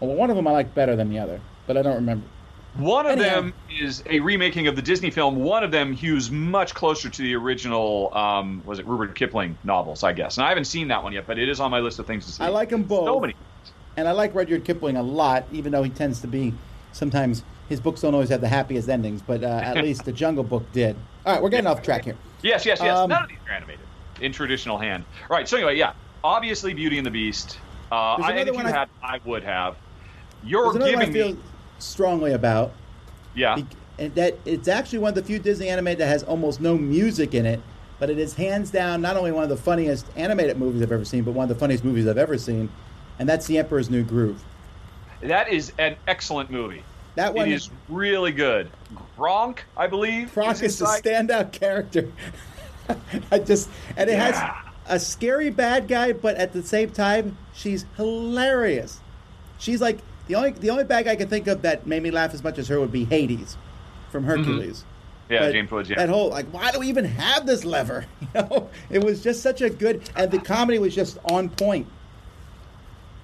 [0.00, 2.26] Well, one of them I like better than the other, but I don't remember.
[2.76, 3.36] One of Anyhow.
[3.36, 5.36] them is a remaking of the Disney film.
[5.36, 8.14] One of them hews much closer to the original.
[8.14, 10.02] Um, was it Rudyard Kipling novels?
[10.02, 11.98] I guess, and I haven't seen that one yet, but it is on my list
[11.98, 12.44] of things to see.
[12.44, 13.06] I like them both.
[13.06, 13.34] So many
[13.96, 16.54] and I like Rudyard Kipling a lot, even though he tends to be
[16.92, 20.44] sometimes his books don't always have the happiest endings, but uh, at least the Jungle
[20.44, 20.96] Book did.
[21.24, 22.16] All right, we're getting off track here.
[22.42, 22.96] Yes, yes, yes.
[22.96, 23.86] Um, None of these are animated
[24.20, 25.04] in traditional hand.
[25.28, 27.58] All right, so anyway, yeah, obviously Beauty and the Beast.
[27.90, 29.76] Uh, I, if you I, had, I would have.
[30.44, 31.38] You're giving I feel me
[31.78, 32.72] strongly about.
[33.34, 33.58] Yeah.
[33.98, 37.34] And that it's actually one of the few Disney animated that has almost no music
[37.34, 37.60] in it,
[37.98, 41.04] but it is hands down not only one of the funniest animated movies I've ever
[41.04, 42.68] seen, but one of the funniest movies I've ever seen
[43.18, 44.42] and that's The Emperor's New Groove.
[45.20, 46.82] That is an excellent movie.
[47.14, 48.70] That one it is really good.
[49.16, 50.32] Kronk, I believe.
[50.32, 52.12] Kronk is, is a standout character.
[53.32, 54.32] I just and it yeah.
[54.32, 59.00] has a scary bad guy, but at the same time, she's hilarious.
[59.58, 59.98] She's like
[60.28, 62.44] the only the only bad guy I can think of that made me laugh as
[62.44, 63.56] much as her would be Hades
[64.10, 64.44] from mm-hmm.
[64.44, 64.80] Hercules.
[64.80, 65.32] Mm-hmm.
[65.32, 65.90] Yeah, but James Woods.
[65.90, 68.06] Yeah, that whole like, why do we even have this lever?
[68.34, 71.86] You know, it was just such a good, and the comedy was just on point.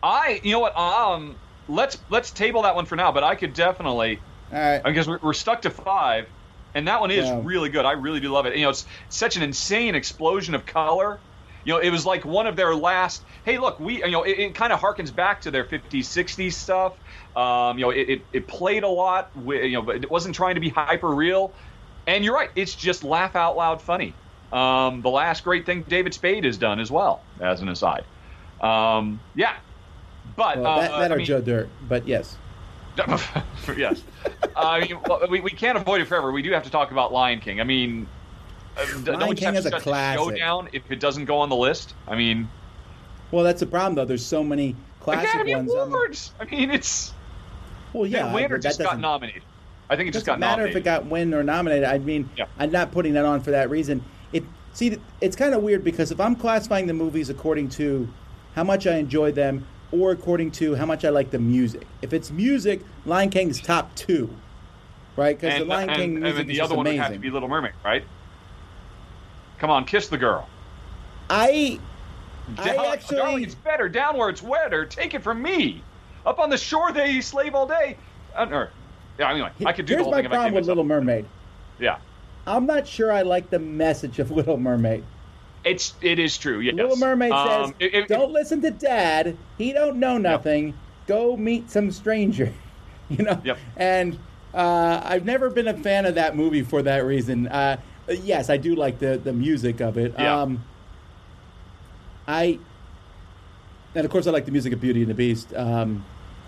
[0.02, 0.76] I, you know what?
[0.76, 1.36] Um,
[1.68, 3.12] let's let's table that one for now.
[3.12, 4.20] But I could definitely,
[4.52, 6.28] all right, because we're, we're stuck to five,
[6.74, 7.40] and that one is yeah.
[7.42, 7.84] really good.
[7.84, 8.56] I really do love it.
[8.56, 11.20] You know, it's such an insane explosion of color.
[11.64, 13.22] You know, it was like one of their last.
[13.44, 16.52] Hey, look, we, you know, it, it kind of harkens back to their 50s, 60s
[16.54, 16.94] stuff.
[17.36, 19.30] Um, you know, it, it, it played a lot.
[19.36, 21.52] With, you know, but it wasn't trying to be hyper real.
[22.06, 24.12] And you're right, it's just laugh out loud funny.
[24.52, 28.04] Um, the last great thing David Spade has done as well, as an aside.
[28.60, 29.54] Um, yeah,
[30.36, 32.36] but well, that, uh, that or mean, Joe Dirt, but yes.
[33.76, 34.02] yes.
[34.54, 36.30] I mean, well, we, we can't avoid it forever.
[36.30, 37.60] We do have to talk about Lion King.
[37.60, 38.06] I mean,
[38.76, 39.80] uh, Lion don't we King is a.
[39.80, 41.94] Show down if it doesn't go on the list.
[42.06, 42.48] I mean,
[43.30, 44.04] well, that's the problem though.
[44.04, 45.72] There's so many classic Academy ones.
[45.72, 46.32] Awards.
[46.38, 47.14] I mean, it's
[47.92, 48.28] well, yeah.
[48.28, 49.42] The winner just got nominated.
[49.90, 50.76] I think it just got matter nominated.
[50.76, 51.84] if it got win or nominated.
[51.84, 52.46] I mean, yeah.
[52.58, 54.02] I'm not putting that on for that reason.
[54.32, 58.08] It see, it's kind of weird because if I'm classifying the movies according to
[58.54, 61.86] how much I enjoyed them or according to how much I like the music.
[62.00, 64.30] If it's music, Lion King's top two,
[65.16, 65.38] right?
[65.38, 66.98] Because the Lion and, King music and the is other one amazing.
[66.98, 68.04] would have to be Little Mermaid, right?
[69.58, 70.48] Come on, kiss the girl.
[71.30, 71.78] I,
[72.58, 74.84] I actually, darling, it's better down where it's wetter.
[74.84, 75.82] Take it from me.
[76.26, 77.96] Up on the shore, they slave all day.
[78.34, 78.70] Uh, or,
[79.18, 80.30] yeah, anyway, I could do Here's the whole my thing.
[80.30, 81.26] problem with Little Mermaid.
[81.78, 81.98] Yeah.
[82.46, 85.04] I'm not sure I like the message of Little Mermaid.
[85.64, 86.60] It's it is true.
[86.60, 86.74] Yes.
[86.74, 89.36] Little Mermaid um, says, it, it, "Don't listen to Dad.
[89.58, 90.68] He don't know nothing.
[90.68, 90.76] Yep.
[91.06, 92.52] Go meet some stranger."
[93.08, 93.40] you know.
[93.44, 93.58] Yep.
[93.76, 94.18] And
[94.54, 97.46] uh, I've never been a fan of that movie for that reason.
[97.46, 97.76] Uh,
[98.08, 100.14] yes, I do like the the music of it.
[100.18, 100.40] Yeah.
[100.40, 100.64] Um,
[102.26, 102.58] I
[103.94, 105.54] and of course I like the music of Beauty and the Beast.
[105.54, 106.04] Um,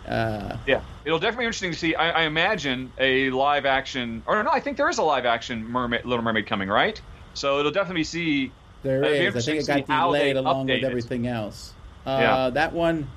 [0.08, 1.94] uh, yeah, it'll definitely be interesting to see.
[1.94, 5.64] I, I, imagine a live action, or no, I think there is a live action
[5.64, 7.00] Mermaid, Little Mermaid coming, right?
[7.32, 8.52] So it'll definitely see
[8.84, 9.34] there is.
[9.34, 11.72] I think it got delayed along with everything else.
[12.06, 12.50] Uh, yeah.
[12.50, 13.08] That one,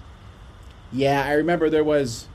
[0.91, 2.27] yeah, I remember there was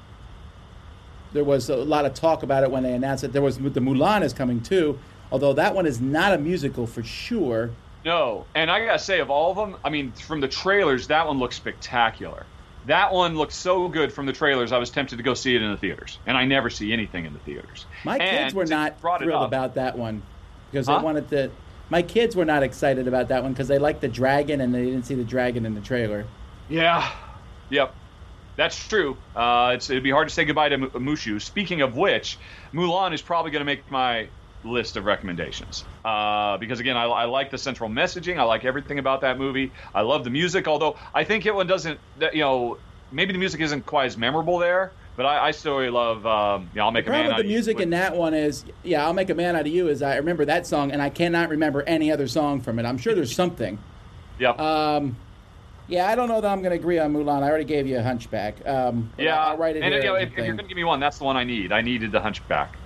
[1.33, 3.33] there was a lot of talk about it when they announced it.
[3.33, 4.99] There was the Mulan is coming too,
[5.33, 7.71] although that one is not a musical for sure.
[8.05, 11.27] No, and I gotta say, of all of them, I mean, from the trailers, that
[11.27, 12.45] one looks spectacular.
[12.87, 14.73] That one looked so good from the trailers.
[14.73, 17.25] I was tempted to go see it in the theaters, and I never see anything
[17.25, 17.87] in the theaters.
[18.05, 20.23] My and kids were not thrilled about that one
[20.71, 20.99] because huh?
[20.99, 21.51] they wanted to
[21.93, 24.83] my kids were not excited about that one because they liked the dragon and they
[24.83, 26.25] didn't see the dragon in the trailer.
[26.71, 27.13] Yeah.
[27.69, 27.95] Yep.
[28.57, 29.19] That's true.
[29.37, 31.39] Uh, it'd be hard to say goodbye to Mushu.
[31.39, 32.39] Speaking of which,
[32.73, 34.29] Mulan is probably going to make my
[34.65, 38.39] list of recommendations uh, because again, I, I, like the central messaging.
[38.39, 39.71] I like everything about that movie.
[39.95, 42.01] I love the music, although I think it one doesn't.
[42.33, 42.79] You know,
[43.11, 46.27] maybe the music isn't quite as memorable there, but I, I still really love.
[46.27, 48.65] Um, yeah, I'll make The a man problem with the music in that one is,
[48.83, 49.89] yeah, I'll make a man out of you.
[49.89, 52.87] Is I remember that song, and I cannot remember any other song from it.
[52.87, 53.79] I'm sure there's something.
[54.39, 54.59] Yep.
[54.59, 55.17] Um,
[55.89, 57.43] yeah, I don't know that I'm going to agree on Mulan.
[57.43, 58.67] I already gave you a Hunchback.
[58.67, 60.03] Um, yeah, I'll, write it and here.
[60.03, 61.73] you know, if, if you're going to give me one, that's the one I need.
[61.73, 62.77] I needed the Hunchback.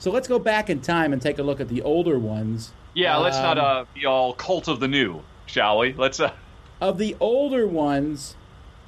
[0.00, 2.72] So let's go back in time and take a look at the older ones.
[2.94, 5.92] Yeah, let's not Um, uh, be all cult of the new, shall we?
[5.94, 6.18] Let's.
[6.20, 6.32] Uh,
[6.80, 8.36] Of the older ones,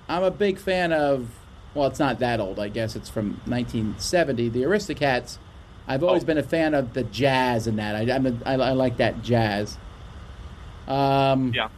[0.09, 1.29] I'm a big fan of.
[1.77, 2.59] Well, it's not that old.
[2.59, 4.49] I guess it's from 1970.
[4.49, 5.39] The Aristocats.
[5.87, 6.27] I've always Oh.
[6.27, 7.95] been a fan of the jazz in that.
[7.95, 9.77] I, I'm a, I, I like that jazz.
[10.89, 11.69] Um, yeah.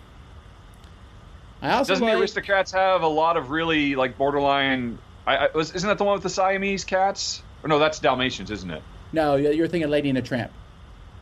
[1.60, 4.98] I also Doesn't like, the Aristocats have a lot of really like borderline?
[5.26, 7.42] I, I was, isn't that the one with the Siamese cats?
[7.62, 8.82] Or no, that's Dalmatians, isn't it?
[9.12, 10.52] No, you're you're thinking Lady and the Tramp.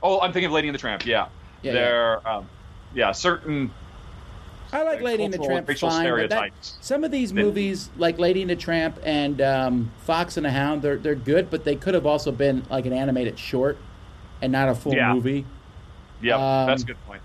[0.02, 1.06] Oh, I'm thinking of Lady and the Tramp.
[1.06, 1.28] Yeah,
[1.62, 2.48] Yeah, they're um,
[2.94, 3.70] yeah certain.
[4.72, 6.50] I like Lady and the Tramp fine, that,
[6.80, 10.50] some of these Then- movies, like Lady and the Tramp and um, Fox and the
[10.50, 13.78] Hound, they're they're good, but they could have also been like an animated short
[14.42, 15.12] and not a full Yeah.
[15.14, 15.44] movie.
[16.20, 17.22] Yeah, Um, that's a good point.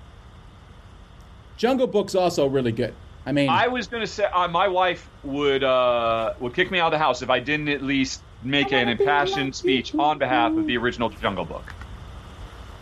[1.58, 2.94] Jungle Book's also really good.
[3.26, 6.80] I mean, I was going to say uh, my wife would uh, would kick me
[6.80, 10.52] out of the house if I didn't at least make an impassioned speech on behalf
[10.58, 11.74] of the original Jungle Book.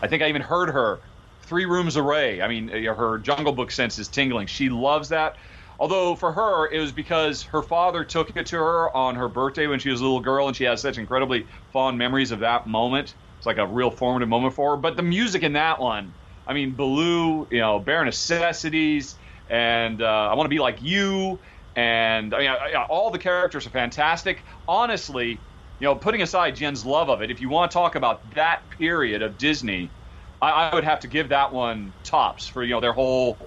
[0.01, 0.99] I think I even heard her
[1.49, 2.41] three rooms away.
[2.41, 4.47] I mean, uh, her Jungle Book sense is tingling.
[4.47, 5.35] She loves that.
[5.79, 9.65] Although for her, it was because her father took it to her on her birthday
[9.67, 12.67] when she was a little girl, and she has such incredibly fond memories of that
[12.67, 13.15] moment.
[13.37, 14.77] It's like a real formative moment for her.
[14.77, 16.13] But the music in that one,
[16.45, 19.15] I mean, Baloo, you know, Bare Necessities,
[19.47, 21.39] and uh, I Want to Be Like You,
[21.75, 24.43] and I mean, I, I, all the characters are fantastic.
[24.67, 25.45] Honestly,
[25.79, 28.69] you know, putting aside Jen's love of it, if you want to talk about that
[28.69, 29.93] period of Disney,
[30.41, 33.37] I, I would have to give that one tops for you know their whole.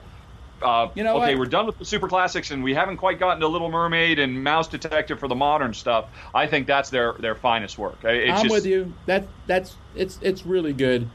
[0.61, 1.39] Uh, You know okay, what?
[1.41, 4.45] we're done with the super classics, and we haven't quite gotten to Little Mermaid and
[4.45, 6.11] Mouse Detective for the modern stuff.
[6.35, 8.05] I think that's their their finest work.
[8.05, 8.95] It's I'm just, with you.
[9.07, 11.11] That that's it's it's really good.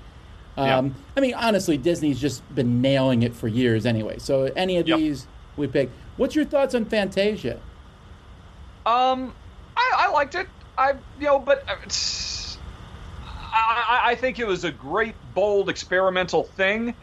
[0.57, 4.17] Um, I mean, honestly, Disney's just been nailing it for years anyway.
[4.19, 4.97] So any of Yep.
[4.97, 5.95] these we pick.
[6.15, 7.61] What's your thoughts on Fantasia?
[8.85, 9.35] Um,
[9.75, 10.47] I, I liked it.
[10.77, 11.97] I you know, but uh, it's,
[13.57, 16.95] I, I I think it was a great, bold, experimental thing.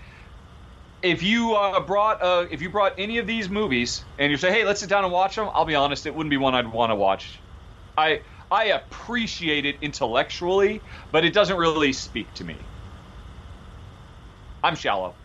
[1.03, 4.51] If you uh, brought uh, if you brought any of these movies and you say,
[4.53, 6.67] hey, let's sit down and watch them, I'll be honest, it wouldn't be one I'd
[6.67, 7.45] want to watch.
[7.97, 12.71] I I appreciate it intellectually, but it doesn't really speak to me.
[14.63, 15.19] I'm shallow.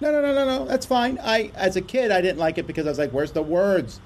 [0.00, 0.64] No, no, no, no, no.
[0.66, 1.18] That's fine.
[1.22, 4.00] I, as a kid, I didn't like it because I was like, "Where's the words?"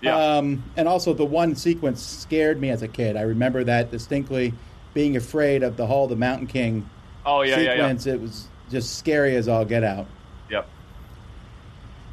[0.00, 0.22] Yeah.
[0.38, 3.16] Um, and also, the one sequence scared me as a kid.
[3.16, 4.58] I remember that distinctly,
[4.94, 6.88] being afraid of the Hall of the Mountain King
[7.26, 7.72] Oh yeah, yeah, yeah.
[7.76, 8.06] sequence.
[8.06, 10.06] It was just scary as all get out.
[10.50, 10.68] Yep.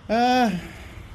[0.10, 0.52] Uh,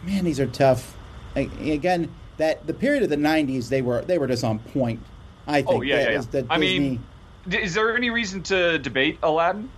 [0.04, 0.96] man, these are tough.
[1.34, 5.00] I, again, that the period of the '90s, they were they were just on point.
[5.46, 6.42] I think Oh yeah, that yeah, yeah.
[6.50, 6.78] I Disney.
[6.78, 7.04] mean,
[7.48, 9.70] d- is there any reason to debate Aladdin?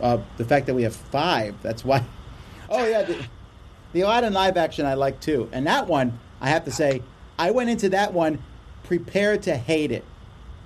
[0.00, 1.54] uh, the fact that we have five.
[1.62, 2.02] That's why.
[2.68, 3.24] Oh yeah, the,
[3.92, 7.00] the Aladdin live action I like too, and that one I have to say
[7.38, 8.42] I went into that one
[8.86, 10.04] prepared to hate it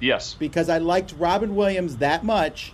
[0.00, 0.34] Yes.
[0.38, 2.72] because I liked Robin Williams that much,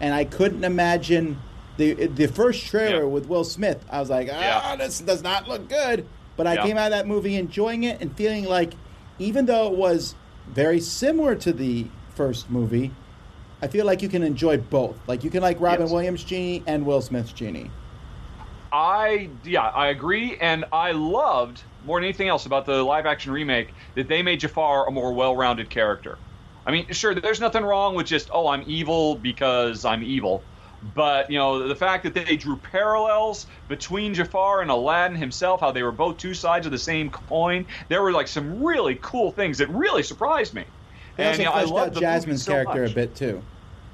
[0.00, 1.38] and I couldn't imagine
[1.76, 3.08] the the first trailer Yeah.
[3.08, 3.84] with Will Smith.
[3.90, 4.76] I was like, ah, Yeah.
[4.76, 6.06] this does not look good.
[6.36, 6.62] But I Yeah.
[6.64, 8.74] came out of that movie enjoying it and feeling like,
[9.18, 10.14] even though it was
[10.52, 12.90] very similar to the first movie,
[13.62, 14.96] I feel like you can enjoy both.
[15.06, 15.92] Like you can like Robin Yes.
[15.92, 17.70] Williams' genie and Will Smith's genie.
[18.76, 23.32] I yeah, I agree, and I loved more than anything else about the live action
[23.32, 26.18] remake that they made Jafar a more well-rounded character.
[26.66, 30.42] I mean, sure, there's nothing wrong with just oh, I'm evil because I'm evil,
[30.94, 35.72] but you know the fact that they drew parallels between Jafar and Aladdin himself, how
[35.72, 37.64] they were both two sides of the same coin.
[37.88, 40.66] There were like some really cool things that really surprised me.
[41.16, 42.92] They also you know, I loved out Jasmine's so character much.
[42.92, 43.42] a bit too.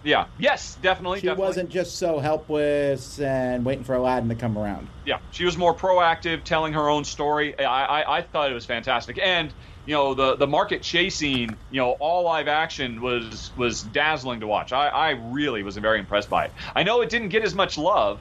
[0.04, 0.26] Yeah.
[0.38, 1.20] Yes, definitely.
[1.20, 1.46] She definitely.
[1.46, 4.88] wasn't just so helpless and waiting for Aladdin to come around.
[5.06, 7.58] Yeah, she was more proactive, telling her own story.
[7.58, 9.52] I, I, I thought it was fantastic, and
[9.86, 14.46] you know the the market chasing, you know, all live action was was dazzling to
[14.46, 14.72] watch.
[14.72, 16.52] I, I really was very impressed by it.
[16.74, 18.20] I know it didn't get as much love,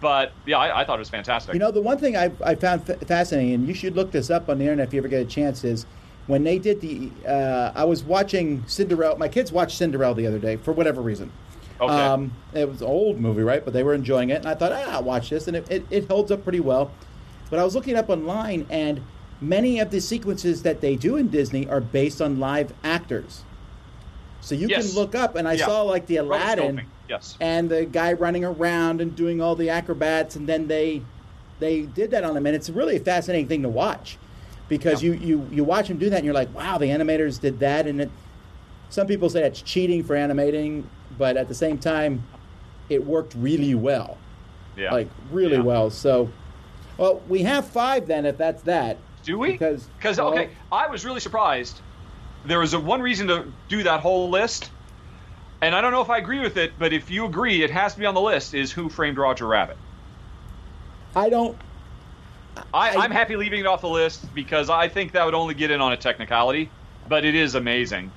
[0.00, 1.54] but yeah, I, I thought it was fantastic.
[1.54, 4.30] You know, the one thing I, I found fa- fascinating, and you should look this
[4.30, 5.86] up on the internet if you ever get a chance, is
[6.26, 7.10] when they did the.
[7.26, 9.16] Uh, I was watching Cinderella.
[9.18, 11.30] My kids watched Cinderella the other day for whatever reason.
[11.80, 11.92] Okay.
[11.92, 13.64] Um, it was an old movie, right?
[13.64, 15.84] But they were enjoying it, and I thought, ah, I'll watch this, and it, it,
[15.90, 16.90] it holds up pretty well.
[17.50, 19.00] But I was looking it up online, and
[19.40, 23.42] many of the sequences that they do in Disney are based on live actors.
[24.40, 24.86] So you Yes.
[24.86, 25.66] can look up, and I Yeah.
[25.66, 27.36] saw like the Aladdin Yes.
[27.40, 31.02] and the guy running around and doing all the acrobats, and then they
[31.60, 34.16] they did that on them, and it's really a fascinating thing to watch
[34.68, 37.60] because you, you you watch them do that, and you're like, wow, the animators did
[37.60, 38.10] that, and it,
[38.90, 42.22] some people say it's cheating for animating, but at the same time,
[42.88, 44.16] it worked really well,
[44.76, 44.92] Yeah.
[44.92, 45.62] like really Yeah.
[45.62, 45.90] well.
[45.90, 46.28] So,
[46.96, 48.96] well, we have five then, if that's that.
[49.24, 49.52] Do we?
[49.52, 51.80] Because Because well, okay, I was really surprised.
[52.44, 54.70] There was a one reason to do that whole list,
[55.62, 57.94] and I don't know if I agree with it, but if you agree, it has
[57.94, 58.52] to be on the list.
[58.54, 59.78] Is Who Framed Roger Rabbit?
[61.16, 61.56] I don't.
[62.72, 65.70] I, I'm happy leaving it off the list because I think that would only get
[65.70, 66.70] in on a technicality,
[67.08, 68.10] but it is amazing.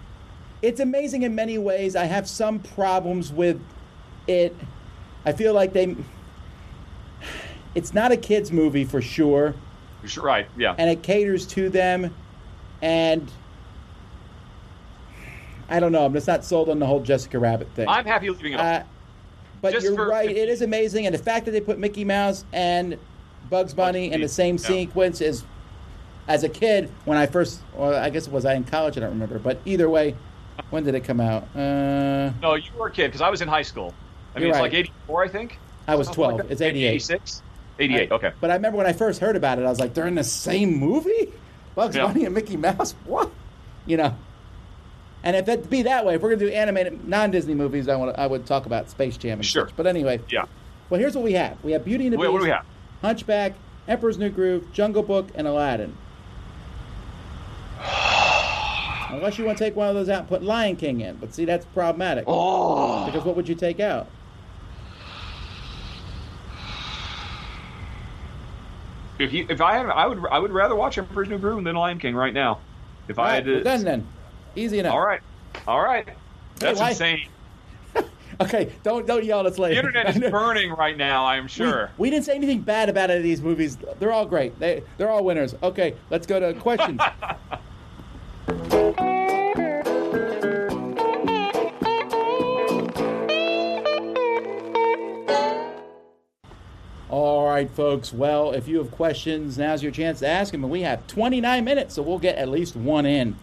[0.61, 1.95] It's amazing in many ways.
[1.95, 3.59] I have some problems with
[4.27, 4.55] it.
[5.25, 5.95] I feel like they.
[7.75, 9.53] It's not a kids movie for sure.
[10.03, 10.47] You're Right?
[10.57, 10.73] Yeah.
[10.77, 12.13] and it caters to them
[12.81, 13.29] and
[15.69, 16.05] I don't know.
[16.05, 17.87] I'm just not sold on the whole Jessica Rabbit thing.
[17.89, 18.83] I'm happy leaving it Uh, off.
[19.61, 20.29] but just you're for- right.
[20.29, 22.97] It is amazing, and the fact that they put Mickey Mouse and
[23.49, 24.67] Bugs Bunny in the same yeah.
[24.67, 25.43] sequence is,
[26.27, 28.97] as a kid, when I first, well, I guess it was I in college.
[28.97, 30.15] I don't remember, but either way,
[30.69, 31.43] when did it come out?
[31.55, 33.93] Uh, No, you were a kid because I was in high school.
[34.35, 34.61] I mean, it's right.
[34.63, 35.59] like 84, I think.
[35.87, 36.51] I was Something like 12.
[36.51, 36.87] It's 88.
[36.89, 37.41] 86?
[37.79, 38.31] 88, okay.
[38.41, 40.23] But I remember when I first heard about it, I was like, they're in the
[40.23, 41.31] same movie?
[41.75, 42.07] Bugs Yeah.
[42.07, 42.93] Bunny and Mickey Mouse?
[43.05, 43.31] What?
[43.85, 44.15] You know?
[45.23, 47.87] And if it be that way, if we're going to do animated non Disney movies,
[47.87, 49.67] I, want I would talk about Space Jam and Sure.
[49.67, 49.75] such.
[49.75, 50.45] But anyway, Yeah.
[50.89, 52.49] well, here's what we have we have Beauty and the Wait, Beast, what do we
[52.51, 52.65] have?
[53.01, 53.53] Hunchback,
[53.87, 55.95] Emperor's New Groove, Jungle Book, and Aladdin.
[59.09, 61.15] Unless you want to take one of those out and put Lion King in.
[61.17, 62.25] But see, that's problematic.
[62.27, 63.05] Oh.
[63.05, 64.07] Because what would you take out?
[69.19, 71.75] If you, if I had, I would, I would rather watch Emperor's New Groove than
[71.75, 72.59] Lion King right now.
[73.07, 74.07] If All I had to, done then.
[74.55, 74.93] Easy enough.
[74.93, 75.21] all right,
[75.67, 76.07] all right.
[76.57, 77.27] That's why- insane.
[78.39, 79.81] Okay, don't don't yell at us later.
[79.81, 81.25] The internet is burning right now.
[81.25, 81.91] I am sure.
[81.97, 83.77] We, didn't say anything bad about any of these movies.
[83.99, 84.57] They're all great.
[84.59, 85.55] They they're all winners.
[85.63, 87.01] Okay, let's go to questions.
[97.09, 98.11] all right, folks.
[98.11, 100.63] Well, if you have questions, now's your chance to ask them.
[100.63, 103.35] And we have 29 minutes, so we'll get at least one in.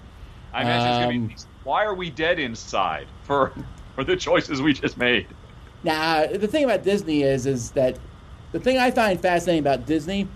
[0.53, 1.37] I imagine it's Um, gonna be.
[1.65, 3.53] Why are we dead inside for
[3.95, 5.27] for the choices we just made?
[5.83, 7.99] Now, the thing about Disney is, is that
[8.53, 10.29] the thing I find fascinating about Disney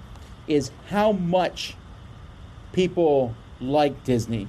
[0.46, 1.74] is how much
[2.72, 4.48] people like Disney.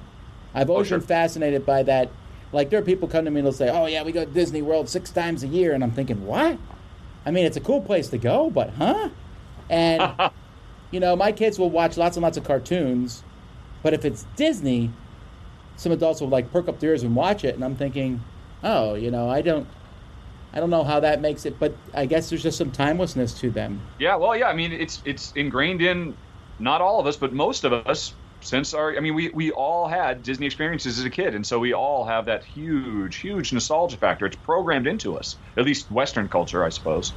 [0.54, 0.98] I've always oh, sure.
[0.98, 2.10] been fascinated by that.
[2.52, 4.30] Like, there are people come to me and they'll say, "Oh yeah, we go to
[4.30, 6.58] Disney World six times a year," and I'm thinking, "What?"
[7.24, 9.10] I mean, it's a cool place to go, but huh?
[9.68, 10.12] And
[10.90, 13.22] you know, my kids will watch lots and lots of cartoons,
[13.82, 14.90] but if it's Disney,
[15.76, 18.22] some adults will like perk up their ears and watch it, and I'm thinking,
[18.62, 19.66] "Oh, you know, I don't."
[20.52, 23.50] I don't know how that makes it, but I guess there's just some timelessness to
[23.50, 23.80] them.
[24.00, 24.48] Yeah, well, yeah.
[24.48, 26.16] I mean, it's it's ingrained in
[26.58, 28.96] not all of us, but most of us since our.
[28.96, 32.04] I mean, we we all had Disney experiences as a kid, and so we all
[32.04, 34.26] have that huge, huge nostalgia factor.
[34.26, 37.12] It's programmed into us, at least Western culture, I suppose.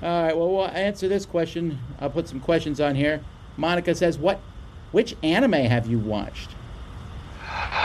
[0.00, 1.80] All right, well, we'll answer this question.
[2.00, 3.20] I'll put some questions on here.
[3.56, 4.38] Monica says, "What,
[4.92, 6.50] which anime have you watched?"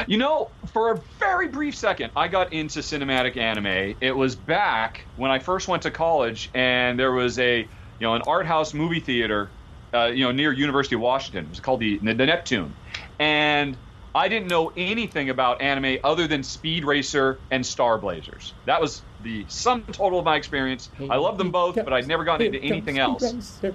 [0.08, 3.96] You know, for a very brief second, I got into cinematic anime.
[4.02, 7.68] It was back when I first went to college, and there was a, you
[8.02, 9.50] know, an art house movie theater,
[9.94, 11.46] uh, you know, near University of Washington.
[11.46, 12.74] It was called the the Neptune,
[13.20, 13.78] and
[14.16, 18.54] I didn't know anything about anime other than Speed Racer and Star Blazers.
[18.66, 20.90] That was the sum total of my experience.
[21.10, 23.24] I love them both, but I'd never gotten into anything else.
[23.24, 23.74] He's a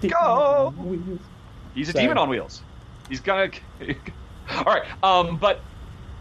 [0.00, 0.74] demon Go!
[0.78, 1.20] on wheels.
[1.74, 2.62] He's a demon on wheels.
[3.08, 3.50] He's gonna.
[4.50, 4.82] All right.
[5.02, 5.64] Um, but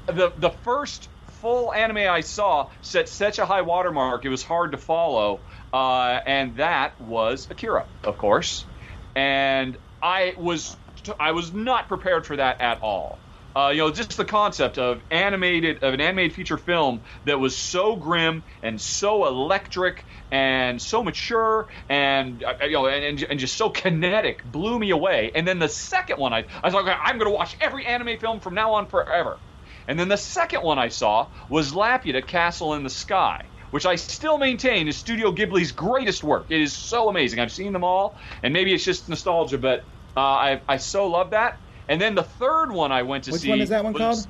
[0.07, 1.09] the the first
[1.41, 6.19] full anime I saw set such a high watermark it was hard to follow, uh,
[6.25, 8.67] and that was Akira, of course.
[9.15, 10.77] And I was
[11.19, 13.23] I was not prepared for that at all.
[13.57, 17.57] Uh, you know, just the concept of animated of an animated feature film that was
[17.57, 23.39] so grim and so electric and so mature and uh, you know and, and, and
[23.39, 25.31] just so kinetic blew me away.
[25.33, 28.19] And then the second one, I, I was like, I'm going to watch every anime
[28.19, 29.41] film from now on forever.
[29.87, 33.95] And then the second one I saw was Laputa Castle in the Sky, which I
[33.95, 36.47] still maintain is Studio Ghibli's greatest work.
[36.51, 37.39] It is so amazing.
[37.39, 39.81] I've seen them all, and maybe it's just nostalgia, but
[40.15, 41.55] uh, I, I so love that.
[41.89, 43.49] And then the third one I went to Which see.
[43.49, 44.27] Which one is that one was,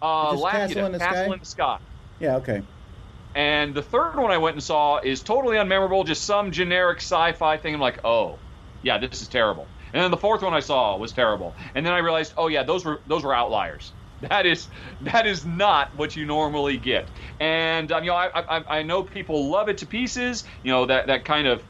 [0.00, 0.38] called?
[0.40, 1.78] Uh, Castle in the Castle in the Sky.
[2.18, 2.62] Yeah, okay.
[3.34, 7.56] And the third one I went and saw is totally unmemorable, just some generic sci-fi
[7.56, 7.74] thing.
[7.74, 8.38] I'm like, oh,
[8.82, 9.66] yeah, this is terrible.
[9.92, 11.54] And then the fourth one I saw was terrible.
[11.74, 13.92] And then I realized, oh yeah, those were those were outliers.
[14.28, 14.68] That is
[15.00, 17.08] that is not what you normally get.
[17.40, 20.44] And um, you know, I, I I know people love it to pieces.
[20.62, 21.60] You know that that kind of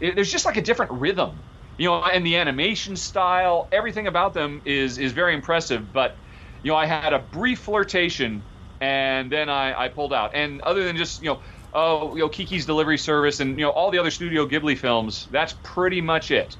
[0.00, 1.38] it, there's just like a different rhythm.
[1.80, 5.90] You know, and the animation style, everything about them is is very impressive.
[5.94, 6.14] But
[6.62, 8.42] you know, I had a brief flirtation,
[8.82, 10.32] and then I, I pulled out.
[10.34, 11.40] And other than just you know.
[11.72, 15.28] Oh, you know Kiki's Delivery Service and you know all the other Studio Ghibli films.
[15.30, 16.56] That's pretty much it.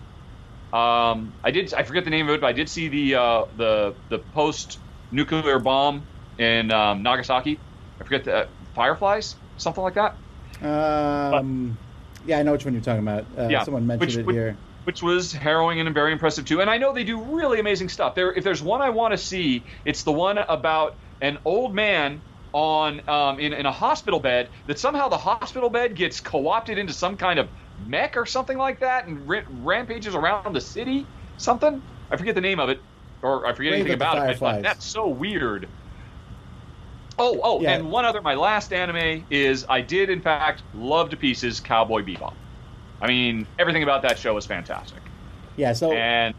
[0.73, 1.75] Um, I did.
[1.75, 4.79] I forget the name of it, but I did see the uh, the the post
[5.11, 6.05] nuclear bomb
[6.39, 7.59] in um, Nagasaki.
[8.01, 8.47] I forget the uh,
[8.77, 10.14] Fireflies, something like that.
[10.64, 11.77] Um,
[12.25, 13.25] yeah, I know which one you're talking about.
[13.37, 14.57] Uh, Yeah, someone mentioned which- it which- here.
[14.91, 16.61] Which was harrowing and very impressive too.
[16.61, 18.16] And I know they do really amazing stuff.
[18.16, 22.20] There, if there's one I want to see, it's the one about an old man
[22.53, 26.93] on um, in, in a hospital bed that somehow the hospital bed gets co-opted into
[26.93, 27.51] some kind of
[27.86, 31.07] mech or something like that and ra- rampages around the city.
[31.36, 32.80] Something I forget the name of it,
[33.22, 34.41] or I forget anything about it.
[34.41, 34.61] but.
[34.64, 35.68] That's so weird.
[37.16, 37.74] Oh, oh, Yeah.
[37.74, 42.03] and one other, my last anime is I did in fact love to pieces Cowboy
[42.03, 42.32] Bebop.
[43.01, 45.01] I mean, everything about that show was fantastic.
[45.57, 46.35] Yeah, so And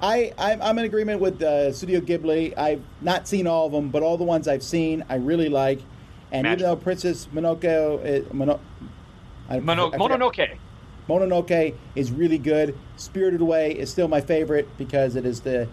[0.00, 2.56] I, I'm, I'm in agreement with uh, Studio Ghibli.
[2.56, 5.80] I've not seen all of them, but all the ones I've seen, I really like.
[6.32, 6.60] And Magic.
[6.60, 7.64] even though Princess Mononoke,
[8.28, 8.60] uh, Mono,
[9.48, 10.56] I, Mono, I Mononoke.
[11.08, 12.76] Mononoke is really good.
[12.96, 15.68] Spirited Away is still my favorite because it is the,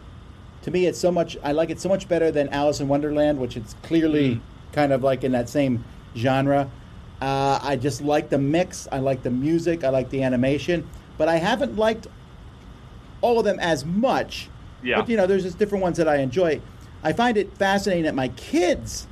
[0.64, 1.38] to me, it's so much.
[1.44, 4.42] I like it so much better than Alice in Wonderland, which is clearly Mm.
[4.74, 5.84] kind of like in that same
[6.16, 6.70] genre.
[7.22, 8.88] Uh, I just like the mix.
[8.92, 9.84] I like the music.
[9.84, 12.08] I like the animation, but I haven't liked
[13.22, 14.50] all of them as much.
[14.84, 15.00] Yeah.
[15.00, 16.60] But you know, there's just different ones that I enjoy.
[17.04, 19.08] I find it fascinating that my kids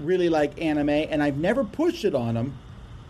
[0.00, 2.56] really like anime, and I've never pushed it on them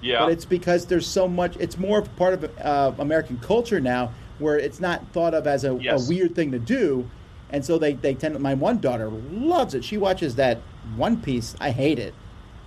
[0.00, 0.20] Yeah.
[0.20, 1.56] but it's because there's so much.
[1.58, 5.64] It's more of part of uh, American culture now, where it's not thought of as
[5.64, 6.06] a, Yes.
[6.06, 7.08] a weird thing to do,
[7.50, 8.38] and so they they tend.
[8.40, 9.84] My one daughter loves it.
[9.84, 10.58] She watches that
[10.96, 11.54] One Piece.
[11.60, 12.14] I hate it,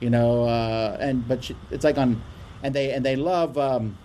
[0.01, 0.43] you know.
[0.43, 2.21] Uh, and but she, it's like on,
[2.63, 3.97] and they and they love um,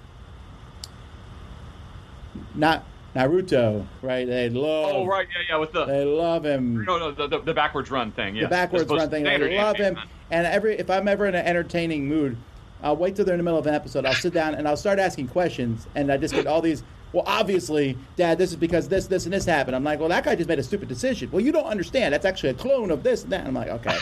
[2.55, 2.85] not
[3.17, 4.27] Naruto, right?
[4.27, 4.95] They love.
[4.95, 5.27] oh, right.
[5.35, 5.57] Yeah, yeah.
[5.59, 8.37] With the They love him no, no, the, the, the backwards run thing.
[8.37, 8.43] Yeah.
[8.43, 9.25] the backwards run thing.
[9.25, 9.99] They love him.
[10.31, 12.37] And every if I'm ever in an entertaining mood,
[12.83, 14.05] I'll wait till they're in the middle of an episode.
[14.05, 16.83] I'll sit down and I'll start asking questions, and I just get all these.
[17.13, 19.75] Well, obviously, Dad, this is because this, this, and this happened.
[19.75, 21.31] I'm like, well, that guy just made a stupid decision.
[21.31, 22.13] Well, you don't understand.
[22.13, 23.47] That's actually a clone of this and that.
[23.47, 23.97] I'm like, okay,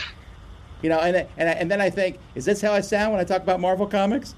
[0.81, 3.11] you know, and then- and I, and then I think, is this how I sound
[3.13, 4.35] when I talk about Marvel comics?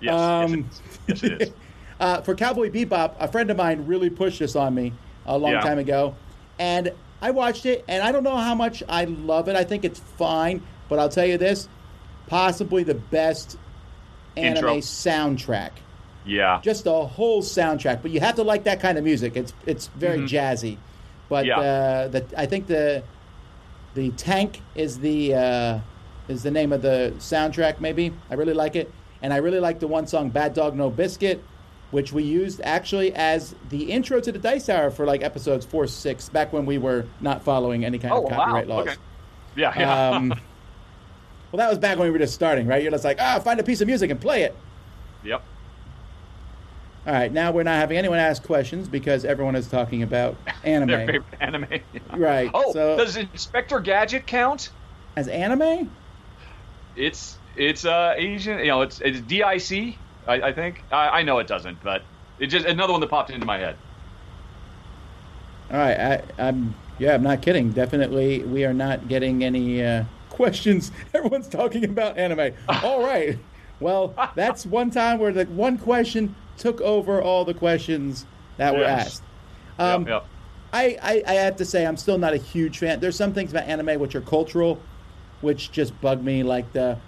[0.00, 0.68] Yes, Um,
[1.08, 1.22] yes, it is.
[1.22, 1.50] Yes, it is.
[2.00, 4.92] uh, for Cowboy Bebop, a friend of mine really pushed this on me
[5.26, 5.60] a long Yeah.
[5.60, 6.14] time ago,
[6.58, 9.56] and I watched it, and I don't know how much I love it.
[9.56, 11.68] I think it's fine, but I'll tell you this:
[12.28, 13.58] possibly the best
[14.36, 14.76] anime Intro.
[14.78, 15.70] soundtrack.
[16.24, 16.60] Yeah.
[16.62, 19.36] Just a whole soundtrack, but you have to like that kind of music.
[19.36, 20.76] It's it's very jazzy,
[21.28, 21.60] but Mm-hmm.
[21.60, 21.68] Yeah.
[21.68, 23.02] uh, the I think the
[23.94, 25.78] the tank is the uh,
[26.28, 27.80] is the name of the soundtrack.
[27.80, 30.90] Maybe I really like it, and I really like the one song "Bad Dog No
[30.90, 31.42] Biscuit,"
[31.90, 35.86] which we used actually as the intro to the Dice Tower for like episodes four,
[35.86, 38.36] six, back when we were not following any kind Oh of wow.
[38.36, 38.88] copyright laws.
[38.88, 38.96] Okay.
[39.56, 39.74] Yeah.
[39.76, 40.08] Yeah.
[40.10, 40.28] Um,
[41.52, 42.82] well, that was back when we were just starting, right?
[42.82, 44.56] You're just like, ah, find a piece of music and play it.
[45.24, 45.42] yep.
[47.06, 50.88] All right, now we're not having anyone ask questions because everyone is talking about anime.
[50.88, 51.66] Their favorite anime.
[52.16, 52.50] Right.
[52.52, 54.70] Oh, so does Inspector Gadget count?
[55.16, 55.90] as anime,
[56.96, 58.58] It's it's uh Asian.
[58.58, 59.96] You know, it's it's DIC.
[60.26, 60.82] I, I think.
[60.90, 62.02] I, I know it doesn't, but
[62.38, 63.76] it just another one that popped into my head.
[65.70, 65.98] all right.
[65.98, 67.70] I, I'm yeah, I'm not kidding.
[67.72, 70.92] Definitely, we are not getting any uh, questions.
[71.14, 72.54] Everyone's talking about anime.
[72.68, 73.38] All right.
[73.80, 78.26] Well, that's one time where the one question took over all the questions
[78.58, 79.22] that were asked.
[79.78, 80.08] Um, yep.
[80.08, 80.26] Yep.
[80.72, 83.00] I, I, I have to say I'm still not a huge fan.
[83.00, 84.78] There's some things about anime which are cultural,
[85.40, 86.42] which just bug me.
[86.42, 86.98] Like the,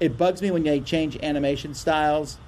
[0.00, 2.38] it bugs me when they change animation styles.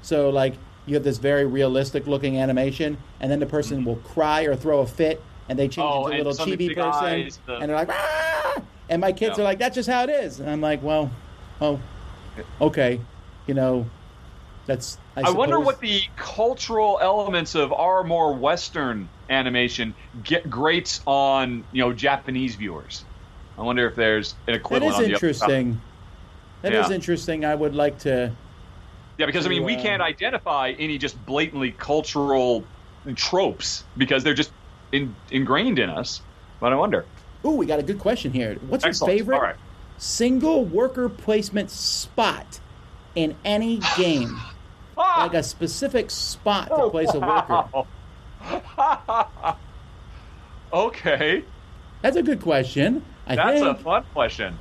[0.00, 0.54] So like
[0.86, 4.80] you have this very realistic looking animation, and then the person will cry or throw
[4.80, 7.04] a fit, and they change Oh, into a little some of the chibi big person,
[7.04, 8.62] eyes, the- and they're like, ah!
[8.88, 9.42] and my kids Yeah.
[9.42, 11.08] are like, that's just how it is, and I'm like, well,
[11.60, 11.78] oh,
[12.60, 13.00] okay,
[13.46, 13.90] you know,
[14.66, 14.98] that's.
[15.16, 21.64] I, I wonder what the cultural elements of our more Western animation get grates on
[21.70, 23.04] you know Japanese viewers.
[23.58, 24.94] I wonder if there's an equivalent.
[24.94, 25.50] is on the other side.
[25.50, 25.82] interesting.
[26.62, 26.94] That is Yeah.
[26.94, 27.44] interesting.
[27.44, 28.36] I would like to.
[29.18, 32.68] Yeah, because I mean, we uh, can't identify any just blatantly cultural
[33.16, 34.52] tropes because they're just
[34.92, 36.22] in, ingrained in us.
[36.60, 37.08] But I wonder.
[37.46, 38.56] Ooh, we got a good question here.
[38.60, 39.56] What's your favorite All right.
[40.02, 42.58] Single worker placement spot
[43.14, 44.36] in any game?
[44.98, 45.22] Ah!
[45.22, 47.64] like a specific spot to place a worker.
[50.72, 51.44] okay.
[52.02, 53.04] That's a good question.
[53.26, 53.78] I That's think.
[53.78, 54.58] a fun question.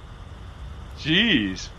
[1.00, 1.70] Jeez.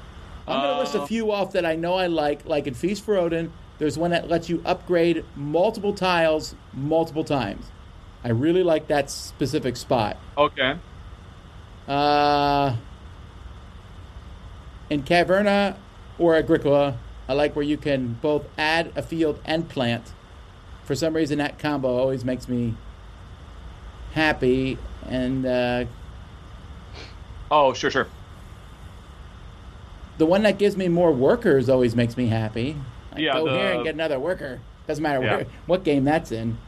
[0.47, 2.45] I'm going to list a Uh, few off that I know I like.
[2.47, 7.65] Like in Feast for Odin, there's one that lets you upgrade multiple tiles multiple times.
[8.25, 10.17] I really like that specific spot.
[10.37, 10.77] Okay.
[11.89, 12.77] Uh,
[14.93, 15.77] in Caverna
[16.19, 20.13] or Agricola, I like where you can both add a field and plant.
[20.85, 22.75] For some reason, that combo always makes me
[24.13, 24.77] happy.
[25.09, 25.85] And uh,
[27.51, 28.07] Oh, sure, sure.
[30.19, 32.77] the one that gives me more workers always makes me happy.
[33.15, 34.61] I Yeah, go the- here and get another worker.
[34.87, 35.37] Doesn't matter Yeah.
[35.37, 36.59] where, what game that's in.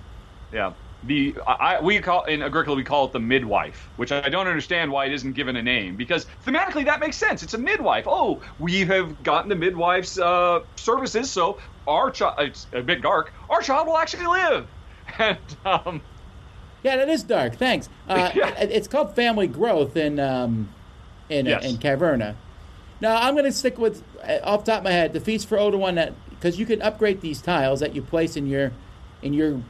[0.53, 0.73] Yeah.
[1.07, 4.91] The I, we call in Agricola we call it the midwife, which I don't understand
[4.91, 7.43] why it isn't given a name because thematically that makes sense.
[7.43, 8.05] It's a midwife.
[8.09, 13.33] Oh, we have gotten the midwife's uh, services, so our child it's a bit dark.
[13.51, 14.67] Our child will actually live,
[15.19, 16.01] and um,
[16.83, 17.57] Yeah, that is dark.
[17.57, 17.89] Thanks.
[18.09, 18.55] Uh, Yeah.
[18.61, 20.69] It's called Family Growth in um,
[21.29, 21.65] in Yes.
[21.65, 22.35] in Caverna.
[23.01, 25.49] Now I'm going to stick with uh, off the top of my head the Feast
[25.49, 28.73] for Odin one that because you can upgrade these tiles that you place in your
[29.23, 29.61] in your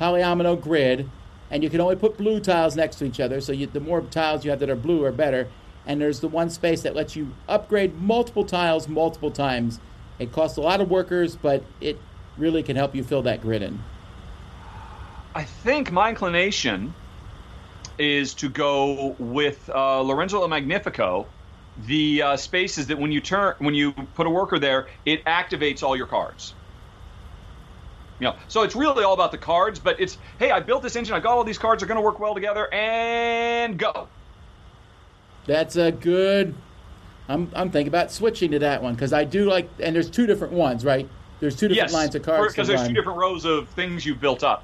[0.00, 1.08] polyomino grid,
[1.50, 3.40] and you can only put blue tiles next to each other.
[3.40, 5.48] So you, the more tiles you have that are blue are better.
[5.86, 9.80] And there's the one space that lets you upgrade multiple tiles multiple times.
[10.18, 11.98] It costs a lot of workers, but it
[12.36, 13.80] really can help you fill that grid in.
[15.34, 16.92] I think my inclination
[17.98, 21.26] is to go with uh, Lorenzo El Magnifico.
[21.86, 25.82] The uh, spaces that when you turn when you put a worker there, it activates
[25.82, 26.54] all your cards.
[28.20, 30.94] You know, so it's really all about the cards, but it's hey, I built this
[30.94, 34.08] engine, I got all these cards, they're going to work well together, and go.
[35.46, 36.54] That's a good.
[37.28, 40.26] I'm I'm thinking about switching to that one because I do like, and there's two
[40.26, 41.08] different ones, right?
[41.40, 42.52] There's two different yes, lines of cards.
[42.52, 44.62] because there's two different rows of things you've built up.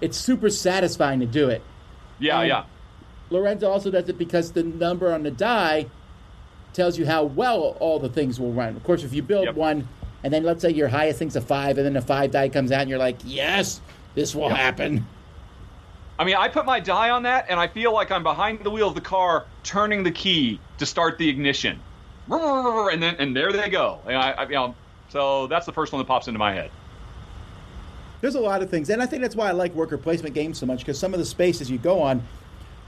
[0.00, 1.62] It's super satisfying to do it.
[2.20, 2.64] Yeah, Um, yeah,
[3.30, 5.86] Lorenzo also does it because the number on the die
[6.72, 8.76] tells you how well all the things will run.
[8.76, 9.54] Of course, if you build Yep.
[9.56, 9.88] one,
[10.22, 12.72] and then let's say your highest thing's a five, and then the five die comes
[12.72, 13.80] out, and you're like, yes,
[14.14, 14.58] this will Yep.
[14.58, 15.06] happen.
[16.18, 18.70] I mean, I put my die on that, and I feel like I'm behind the
[18.70, 21.82] wheel of the car, turning the key to start the ignition,
[22.28, 24.02] and then and there they go.
[24.06, 26.70] And I, I, you know, so that's the first one that pops into my head.
[28.22, 30.58] There's a lot of things, and I think that's why I like worker placement games
[30.58, 32.22] so much because some of the spaces you go on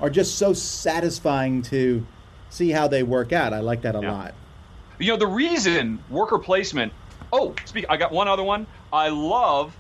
[0.01, 2.07] are just so satisfying to
[2.49, 3.53] see how they work out.
[3.53, 4.13] I like that a Yeah.
[4.13, 4.35] lot.
[4.99, 6.93] You know, the reason worker placement.
[7.33, 7.87] Oh, speak.
[7.89, 8.67] I got one other one.
[8.93, 9.77] I love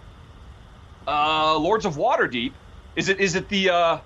[1.07, 2.53] uh, Lords of Waterdeep.
[2.97, 3.99] Is it is it the uh,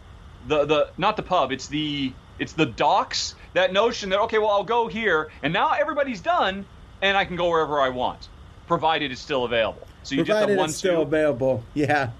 [0.48, 1.52] the the not the pub?
[1.52, 3.34] It's the it's the docks.
[3.54, 6.64] That notion that okay, well I'll go here, and now everybody's done,
[7.02, 8.28] and I can go wherever I want,
[8.66, 9.86] provided it's still available.
[10.02, 11.02] So you Provided just have one it's still two.
[11.02, 11.62] available.
[11.74, 12.10] Yeah.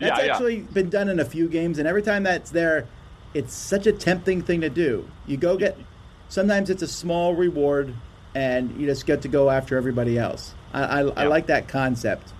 [0.00, 0.32] That's Yeah, yeah.
[0.32, 2.86] actually been done in a few games, and every time that's there,
[3.34, 5.08] it's such a tempting thing to do.
[5.26, 5.76] You go get,
[6.28, 7.94] sometimes it's a small reward,
[8.34, 10.54] and you just get to go after everybody else.
[10.72, 12.32] I, I, I like that concept.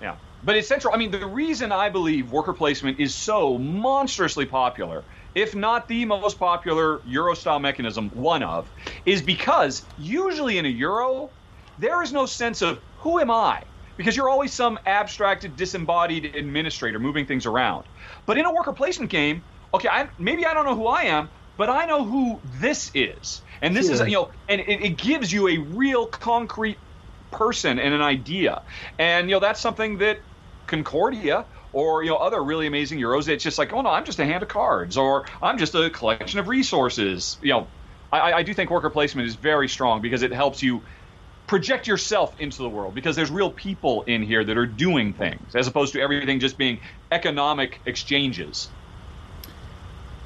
[0.00, 0.16] Yeah.
[0.44, 0.94] But it's central.
[0.94, 5.02] I mean, the reason I believe worker placement is so monstrously popular,
[5.34, 8.68] if not the most popular Euro style mechanism, one of,
[9.06, 11.30] is because usually in a Euro,
[11.78, 13.62] there is no sense of who am I?
[13.96, 17.84] Because you're always some abstracted, disembodied administrator moving things around.
[18.26, 19.42] But in a worker placement game,
[19.72, 23.42] okay, I, maybe I don't know who I am, but I know who this is.
[23.62, 26.76] And this is, you know, and it, it gives you a real concrete
[27.34, 28.62] person and an idea.
[28.98, 30.18] And you know that's something that
[30.66, 33.28] Concordia or you know other really amazing Euros.
[33.28, 35.90] It's just like, oh no, I'm just a hand of cards, or I'm just a
[35.90, 37.38] collection of resources.
[37.42, 37.66] You know,
[38.12, 40.82] I, I do think worker placement is very strong because it helps you
[41.46, 45.54] project yourself into the world because there's real people in here that are doing things
[45.54, 46.80] as opposed to everything just being
[47.12, 48.68] economic exchanges.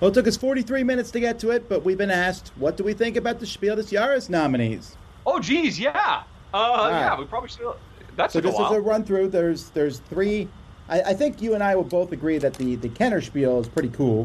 [0.01, 2.77] Well, it took us 43 minutes to get to it, but we've been asked, what
[2.77, 4.97] do we think about the Spiel des Jahres nominees?
[5.27, 6.23] Oh, geez, yeah,
[6.55, 7.19] uh, yeah, right.
[7.19, 7.75] we probably should.
[8.17, 10.49] That's So a just as a run through, there's there's three.
[10.89, 13.69] I, I think you and I will both agree that the the Kenner Spiel is
[13.69, 14.23] pretty cool.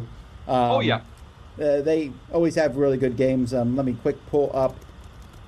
[0.47, 1.01] Um, oh yeah.
[1.61, 3.53] Uh, they always have really good games.
[3.53, 4.75] Um, let me quick pull up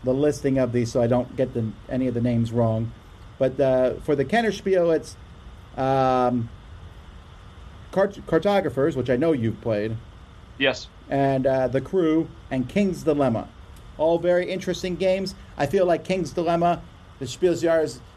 [0.04, 2.92] the listing of these so I don't get the, any of the names wrong.
[3.40, 5.18] But uh, for the Kenner Spiel, it's
[5.76, 6.48] um,
[7.92, 9.98] cart- Cartographers, which I know you've played,
[10.60, 10.88] Yes.
[11.10, 13.48] and uh, The Crew, and King's Dilemma.
[13.98, 15.36] All very interesting games.
[15.58, 16.82] I feel like King's Dilemma,
[17.20, 17.56] the Spiel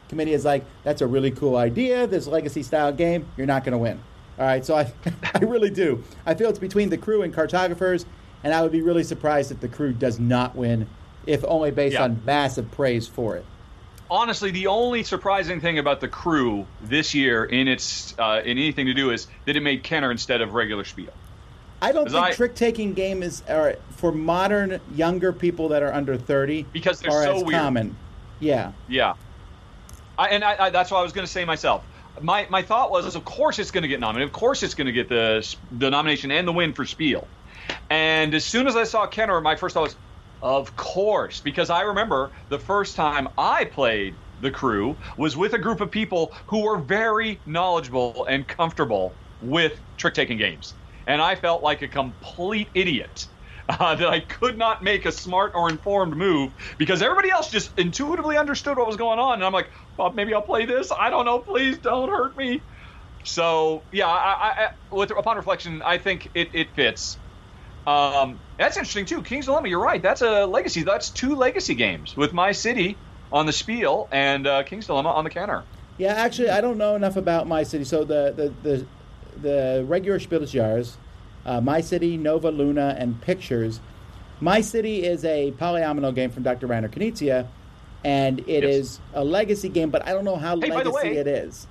[0.09, 2.07] committee is like, that's a really cool idea.
[2.07, 4.01] This legacy style game, you're not going to win.
[4.39, 4.93] All right, so I,
[5.35, 6.03] I really do.
[6.25, 8.07] I feel it's between the crew and cartographers,
[8.45, 10.87] and I would be really surprised if the crew does not win,
[11.27, 12.05] if only based Yeah.
[12.05, 13.45] on massive praise for it.
[14.11, 18.87] honestly, the only surprising thing about the crew this year in its uh, in anything
[18.87, 21.13] to do is that it made Kenner instead of regular Spiel.
[21.81, 25.93] I don't think I- trick taking game is are for modern younger people that are
[25.93, 27.61] under thirty Because they're so weird.
[27.61, 27.97] common.
[28.41, 28.73] Yeah.
[28.89, 29.15] Yeah,
[30.19, 31.85] I, and I, I, that's what I was going to say myself.
[32.21, 34.29] My my thought was, of course it's going to get nominated.
[34.29, 37.27] Of course it's going to get the the nomination and the win for Spiel.
[37.91, 39.97] And as soon as I saw Kenner, my first thought was,
[40.43, 45.59] of course, because I remember the first time I played the crew was with a
[45.59, 49.13] group of people who were very knowledgeable and comfortable
[49.43, 50.75] with trick taking games,
[51.09, 53.27] and I felt like a complete idiot
[53.69, 57.77] uh, that I could not make a smart or informed move because everybody else just
[57.77, 59.35] intuitively understood what was going on.
[59.35, 60.93] And I'm like, well, maybe I'll play this.
[60.93, 61.41] I don't know.
[61.41, 62.61] Please don't hurt me.
[63.25, 67.19] So yeah, I, I, with upon reflection, I think it, it fits.
[67.87, 69.23] Um, that's interesting too.
[69.23, 69.69] King's Dilemma.
[69.69, 70.01] You're right.
[70.01, 70.83] That's a legacy.
[70.83, 72.97] That's two legacy games with My City
[73.33, 75.65] on the Spiel and uh, King's Dilemma on the Kenner.
[75.97, 77.85] Yeah, actually, I don't know enough about My City.
[77.85, 78.87] So the the the,
[79.43, 80.85] the regular Spiel des
[81.47, 83.81] uh, My City, Nova Luna, and Pictures.
[84.41, 86.67] My City is a polyomino game from Dr.
[86.67, 87.47] Rainer Knizia,
[88.05, 88.75] and it Yes.
[88.75, 91.27] is a legacy game, but I don't know how Hey, by the legacy way- it
[91.27, 91.67] is.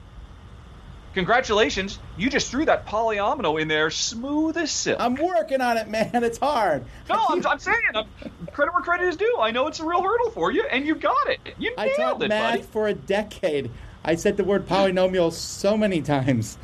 [1.14, 5.00] Congratulations, you just threw that polyomino in there smooth as silk.
[5.00, 6.12] I'm working on it, man.
[6.24, 6.86] It's hard.
[7.10, 8.06] no, I'm, I'm saying, I'm,
[8.54, 9.38] credit where credit is due.
[9.40, 11.40] I know it's a real hurdle for you, and you got it.
[11.58, 12.64] You nailed I taught it, math buddy.
[12.64, 13.72] for a decade.
[14.04, 16.58] I said the word polynomial so many times.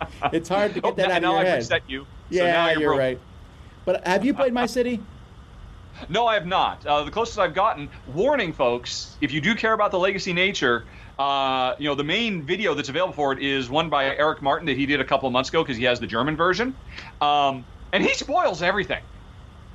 [0.32, 1.58] it's hard to Oh, get that now, out of your I've head.
[1.60, 2.02] upset you.
[2.04, 2.98] so yeah, now you're, you're, broke.
[2.98, 3.20] right.
[3.84, 5.00] But have you played My City?
[6.08, 6.86] No, I have not.
[6.86, 10.84] Uh, the closest I've gotten, warning folks, if you do care about the legacy nature,
[11.18, 14.66] uh, you know, the main video that's available for it is one by Eric Martin
[14.66, 16.74] that he did a couple of months ago because he has the German version.
[17.20, 19.02] Um, and he spoils everything.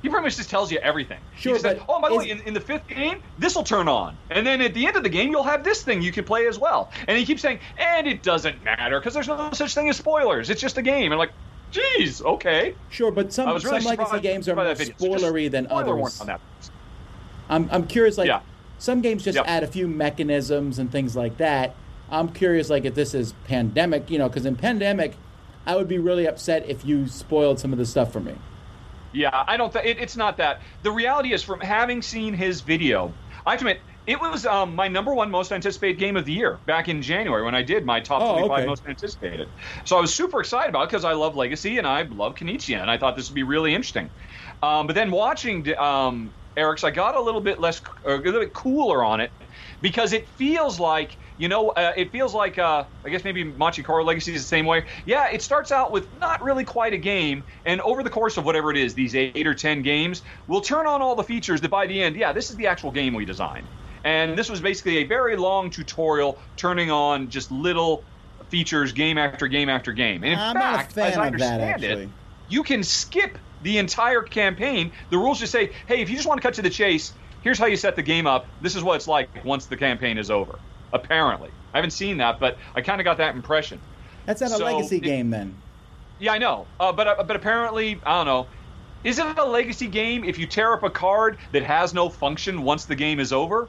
[0.04, 1.18] He pretty much just tells you everything.
[1.34, 3.64] Sure, he just said, oh, by the way, in, in the fifth game, this will
[3.64, 4.18] turn on.
[4.28, 6.46] And then at the end of the game, you'll have this thing you can play
[6.46, 6.92] as well.
[7.08, 10.50] And he keeps saying, and it doesn't matter because there's no such thing as spoilers.
[10.50, 11.04] It's just a game.
[11.04, 11.32] And I'm like,
[11.70, 12.74] geez, okay.
[12.90, 14.94] Sure, but some, really some legacy games are more video.
[14.98, 16.20] So spoilery than spoiler others.
[16.20, 16.40] on that.
[17.48, 18.40] I'm, I'm curious, like, Yeah.
[18.76, 19.46] some games just Yep.
[19.48, 21.76] add a few mechanisms and things like that.
[22.10, 25.14] I'm curious, like, if this is pandemic, you know, because in pandemic,
[25.66, 28.34] I would be really upset if you spoiled some of the stuff for me.
[29.14, 29.72] Yeah, I don't.
[29.72, 30.62] think it, it's not that.
[30.82, 34.74] The reality is, from having seen his video, I have to admit it was um,
[34.74, 37.86] my number one most anticipated game of the year back in January when I did
[37.86, 38.66] my top Oh, 25 okay.
[38.66, 39.52] most anticipated.
[39.84, 42.80] So I was super excited about it because I love Legacy and I love Knizia,
[42.80, 44.10] and I thought this would be really interesting.
[44.62, 48.52] Um, but then watching um, Eric's, I got a little bit less, a little bit
[48.52, 49.32] cooler on it
[49.80, 53.82] because it feels like you know uh, it feels like uh, I guess maybe Machi
[53.82, 54.84] Koro Legacy is the same way.
[55.04, 58.44] Yeah, it starts out with not really quite a game, and over the course of
[58.44, 61.70] whatever it is, these eight or ten games, we'll turn on all the features that
[61.70, 63.66] by the end, yeah, this is the actual game we designed.
[64.04, 68.04] And this was basically a very long tutorial turning on just little
[68.50, 70.22] features game after game after game.
[70.22, 72.08] And in I'm not a fact, fan as I of that, it,
[72.48, 74.92] you can skip the entire campaign.
[75.10, 77.14] The rules just say, hey, if you just want to cut to the chase,
[77.44, 78.46] here's how you set the game up.
[78.62, 80.58] This is what it's like once the campaign is over.
[80.92, 83.78] Apparently, I haven't seen that, but I kind of got that impression.
[84.26, 85.54] That's not a legacy it- game, then.
[86.18, 88.46] Yeah, I know, uh, but uh, but apparently, I don't know.
[89.02, 92.62] Is it a legacy game if you tear up a card that has no function
[92.62, 93.68] once the game is over?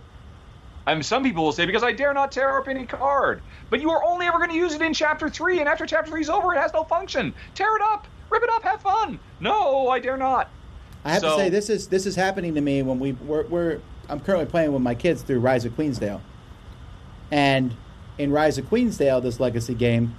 [0.87, 3.81] I mean, some people will say because I dare not tear up any card, but
[3.81, 6.21] you are only ever going to use it in chapter three, and after chapter three
[6.21, 7.33] is over, it has no function.
[7.55, 9.19] Tear it up, rip it up, have fun.
[9.39, 10.47] No, I dare not.
[11.05, 13.79] I have to say this is this is happening to me when we we're, we're
[14.09, 16.19] I'm currently playing with my kids through Rise of Queensdale,
[17.31, 17.75] and
[18.17, 20.15] in Rise of Queensdale, this legacy game,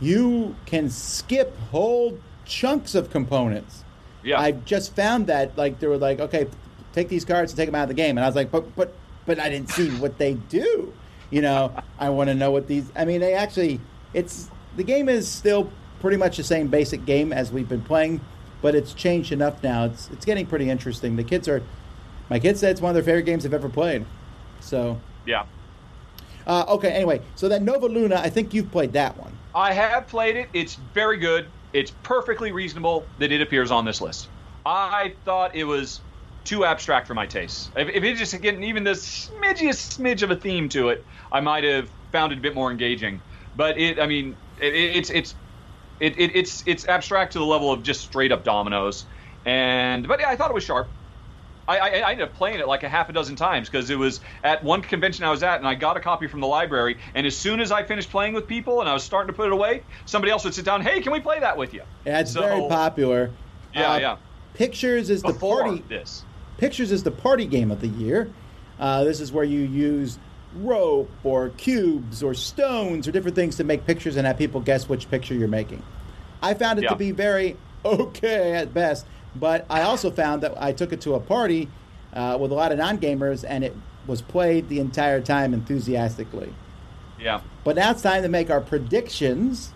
[0.00, 3.84] you can skip whole chunks of components.
[4.24, 4.40] Yeah.
[4.40, 6.46] I just found that like they were like, okay,
[6.92, 8.74] take these cards and take them out of the game, and I was like, but
[8.74, 8.94] but
[9.26, 10.92] but I didn't see what they do.
[11.30, 12.90] You know, I want to know what these.
[12.96, 13.80] I mean, they actually,
[14.14, 15.70] it's the game is still
[16.00, 18.20] pretty much the same basic game as we've been playing,
[18.62, 19.84] but it's changed enough now.
[19.84, 21.16] It's it's getting pretty interesting.
[21.16, 21.62] The kids are,
[22.30, 24.06] my kids said it's one of their favorite games they've ever played.
[24.60, 25.44] So, Yeah.
[26.46, 26.92] uh, okay.
[26.92, 29.32] Anyway, so that Nova Luna, I think you've played that one.
[29.54, 30.48] I have played it.
[30.54, 31.46] It's very good.
[31.72, 34.28] It's perfectly reasonable that it appears on this list.
[34.64, 36.00] I thought it was
[36.44, 37.70] too abstract for my taste.
[37.76, 41.40] If, if it just getting even the smidgiest smidge of a theme to it, I
[41.40, 43.20] might have found it a bit more engaging.
[43.56, 45.34] But it, I mean, it, it, it's it's
[46.02, 49.06] it, it, it's it's abstract to the level of just straight up dominoes.
[49.46, 50.88] And but yeah, I thought it was sharp.
[51.68, 53.96] I, I, I ended up playing it like a half a dozen times because it
[53.96, 56.98] was at one convention I was at, and I got a copy from the library.
[57.14, 59.46] And as soon as I finished playing with people and I was starting to put
[59.46, 60.82] it away, somebody else would sit down.
[60.82, 61.82] Hey, can we play that with you?
[62.04, 63.30] Yeah, it's So- very popular.
[63.72, 64.16] Yeah, Uh, yeah.
[64.54, 65.84] Pictures is the Before party.
[65.88, 66.24] this,
[66.58, 68.28] Pictures is the party game of the year.
[68.80, 70.18] Uh, this is where you use
[70.56, 74.88] rope or cubes or stones or different things to make pictures and have people guess
[74.88, 75.82] which picture you're making.
[76.42, 76.90] I found it Yeah.
[76.90, 79.06] to be very okay at best.
[79.34, 81.68] But I also found that I took it to a party
[82.12, 83.74] uh, with a lot of non-gamers, and it
[84.06, 86.52] was played the entire time enthusiastically.
[87.18, 87.40] Yeah.
[87.64, 89.72] But now it's time to make our predictions.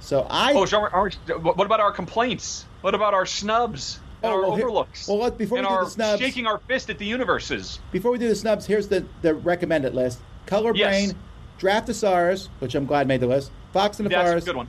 [0.00, 0.52] So I.
[0.54, 2.64] Oh, so what about our complaints?
[2.80, 5.08] What about our snubs and Oh, our well, here- overlooks?
[5.08, 7.78] well, before and we do the snubs- shaking our fist at the universes.
[7.90, 10.88] Before we do the snubs, here's the, the recommended list: Color Yes.
[11.06, 11.16] Brain,
[11.58, 13.50] Draft the Stars, which I'm glad made the list.
[13.72, 14.68] Fox in the That's a Forest, good one.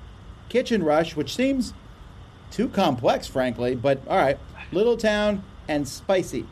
[0.50, 1.74] Kitchen Rush, which seems
[2.52, 4.38] too complex, frankly, but all right.
[4.72, 6.46] Little Town and Spicy.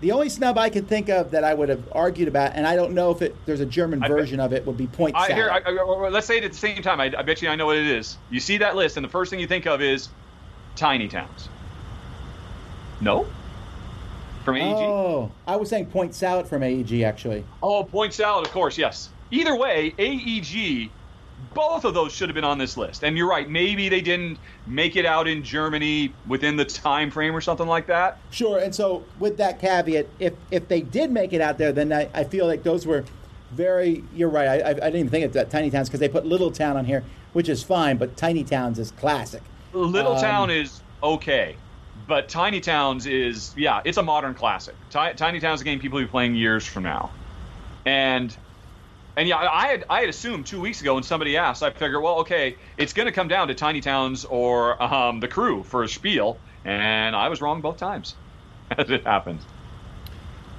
[0.00, 2.76] The only snub I can think of that I would have argued about, and I
[2.76, 5.16] don't know if it there's a German I bet- version of it, would be Point
[5.16, 5.36] I, Salad.
[5.36, 7.00] here, I, let's say it at the same time.
[7.00, 8.16] I, I bet you I know what it is.
[8.30, 10.08] You see that list, and the first thing you think of is
[10.78, 11.48] tiny towns.
[13.00, 13.26] No?
[14.44, 14.76] From AEG?
[14.76, 17.44] oh, I was saying Point Salad from AEG actually.
[17.62, 19.10] Oh, point salad, of course, yes.
[19.30, 20.90] Either way, AEG,
[21.52, 23.04] both of those should have been on this list.
[23.04, 27.36] And you're right, maybe they didn't make it out in Germany within the time frame
[27.36, 28.18] or something like that.
[28.30, 31.92] Sure, and so with that caveat, if if they did make it out there, then
[31.92, 33.04] I, I feel like those were
[33.50, 34.02] very.
[34.14, 34.62] You're right.
[34.62, 36.86] I, I, didn't even think of that tiny towns because they put Little Town on
[36.86, 39.42] here, which is fine, but Tiny Towns is classic.
[39.72, 41.56] Little Um, Town is okay,
[42.06, 44.74] but Tiny Towns is yeah, it's a modern classic.
[44.90, 47.10] Ti- Tiny Towns is a game people will be playing years from now,
[47.84, 48.36] and
[49.16, 52.02] and yeah, I had I had assumed two weeks ago when somebody asked, I figured,
[52.02, 55.82] well, okay, it's going to come down to Tiny Towns or um, the Crew for
[55.82, 58.14] a spiel, and I was wrong both times,
[58.78, 59.40] as it happened.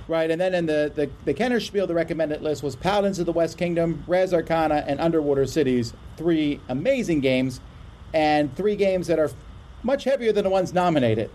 [0.09, 3.27] Right, and then in the the, the Kenner Spiel, the recommended list was Paladins of
[3.27, 5.93] the West Kingdom, Res Arcana, and Underwater Cities.
[6.17, 7.61] Three amazing games,
[8.13, 9.31] and three games that are
[9.83, 11.29] much heavier than the ones nominated.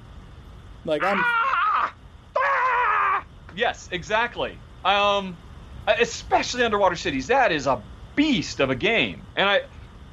[0.85, 1.19] Like I'm.
[1.21, 1.95] Ah!
[2.37, 3.25] Ah!
[3.57, 4.59] Yes, exactly.
[4.85, 5.37] Um,
[5.87, 7.27] especially Underwater Cities.
[7.29, 7.83] That is a
[8.17, 9.63] beast of a game, and I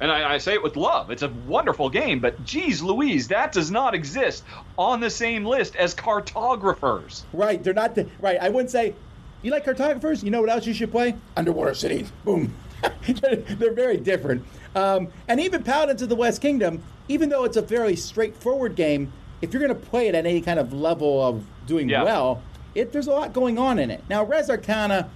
[0.00, 1.10] and I, I say it with love.
[1.10, 4.44] It's a wonderful game, but geez, Louise, that does not exist
[4.76, 7.24] on the same list as cartographers.
[7.32, 8.38] Right, they're not the, right.
[8.40, 8.94] I wouldn't say
[9.42, 10.24] you like cartographers.
[10.24, 11.14] You know what else you should play?
[11.36, 12.10] Underwater Cities.
[12.24, 12.52] Boom.
[13.06, 14.44] they're, they're very different.
[14.74, 19.12] Um, and even Paladins of the West Kingdom, even though it's a very straightforward game,
[19.40, 22.04] if you're going to play it at any kind of level of doing Yeah.
[22.04, 22.42] well,
[22.74, 24.02] it there's a lot going on in it.
[24.08, 25.10] Now, Res Arcana,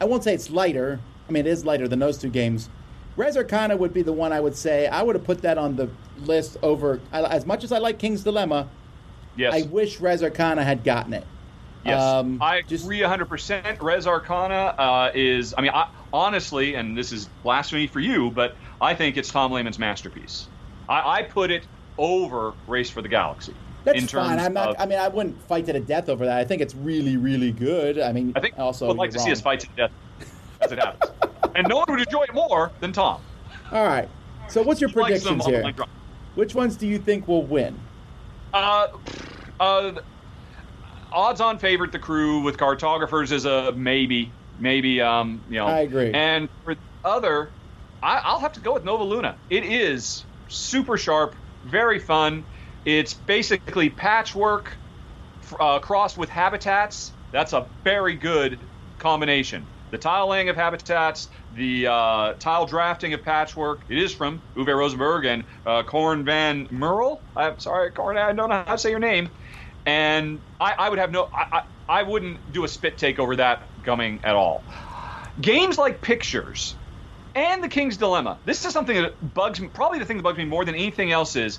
[0.00, 0.98] I won't say it's lighter.
[1.28, 2.68] I mean, it is lighter than those two games.
[3.16, 5.76] Res Arcana would be the one I would say I would have put that on
[5.76, 5.88] the
[6.24, 7.00] list over.
[7.12, 8.68] I- As much as I like King's Dilemma,
[9.36, 9.52] Yes.
[9.52, 11.24] I wish Res Arcana had gotten it.
[11.84, 13.82] Yes, Um, I just- agree 100%.
[13.82, 18.56] Res Arcana uh, is, I mean, I, honestly, and this is blasphemy for you, but
[18.80, 20.46] I think it's Tom Lehmann's masterpiece.
[20.88, 21.66] I, I put it
[21.98, 23.52] over Race for the Galaxy.
[23.82, 24.38] That's in terms fine.
[24.38, 24.70] I'm not.
[24.70, 26.38] of- I mean, I wouldn't fight to the death over that.
[26.38, 27.98] I think it's really, really good.
[27.98, 29.90] I mean, I think also would like to you're see us fight to the death
[30.60, 31.12] as it happens.
[31.54, 33.20] and no one would enjoy it more than Tom.
[33.72, 34.08] All right.
[34.48, 35.74] So, what's your He predictions here?
[36.36, 37.78] Which ones do you think will win?
[38.52, 38.88] Uh,
[39.60, 39.92] uh,
[41.12, 45.00] odds-on favorite, the crew with cartographers is a maybe, maybe.
[45.00, 46.12] Um, you know, I agree.
[46.12, 47.50] And for other,
[48.02, 49.36] I, I'll have to go with Nova Luna.
[49.50, 51.34] It is super sharp,
[51.64, 52.44] very fun.
[52.84, 54.76] It's basically patchwork
[55.58, 57.12] uh, crossed with habitats.
[57.32, 58.58] That's a very good
[58.98, 59.66] combination.
[59.90, 63.80] The tile laying of habitats, the uh, tile drafting of patchwork.
[63.88, 67.20] It is from Uwe Rosenberg and uh, Korn van Murrel.
[67.36, 69.28] I'm sorry, Korn, I don't know how to say your name.
[69.86, 71.62] And I, I would have no, I, I,
[72.00, 74.62] I wouldn't do a spit take over that coming at all.
[75.40, 76.74] Games like Pictures
[77.34, 78.38] and The King's Dilemma.
[78.44, 79.68] This is something that bugs me.
[79.68, 81.58] Probably the thing that bugs me more than anything else is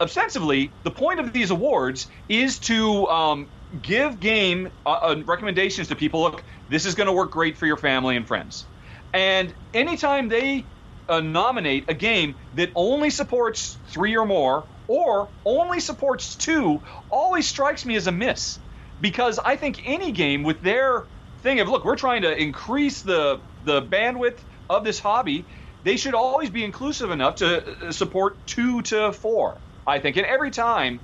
[0.00, 3.48] ostensibly, the point of these awards is to um,
[3.82, 6.22] give game uh, uh, recommendations to people.
[6.22, 8.64] Look, this is going to work great for your family and friends.
[9.12, 10.64] And anytime they
[11.08, 17.48] uh, nominate a game that only supports three or more, or only supports two, always
[17.48, 18.58] strikes me as a miss.
[19.00, 21.04] Because I think any game with their
[21.44, 24.40] thing of look, we're trying to increase the the bandwidth
[24.70, 25.48] of this hobby.
[25.84, 29.62] They should always be inclusive enough to uh, support two to four.
[29.86, 31.02] I think, and every time,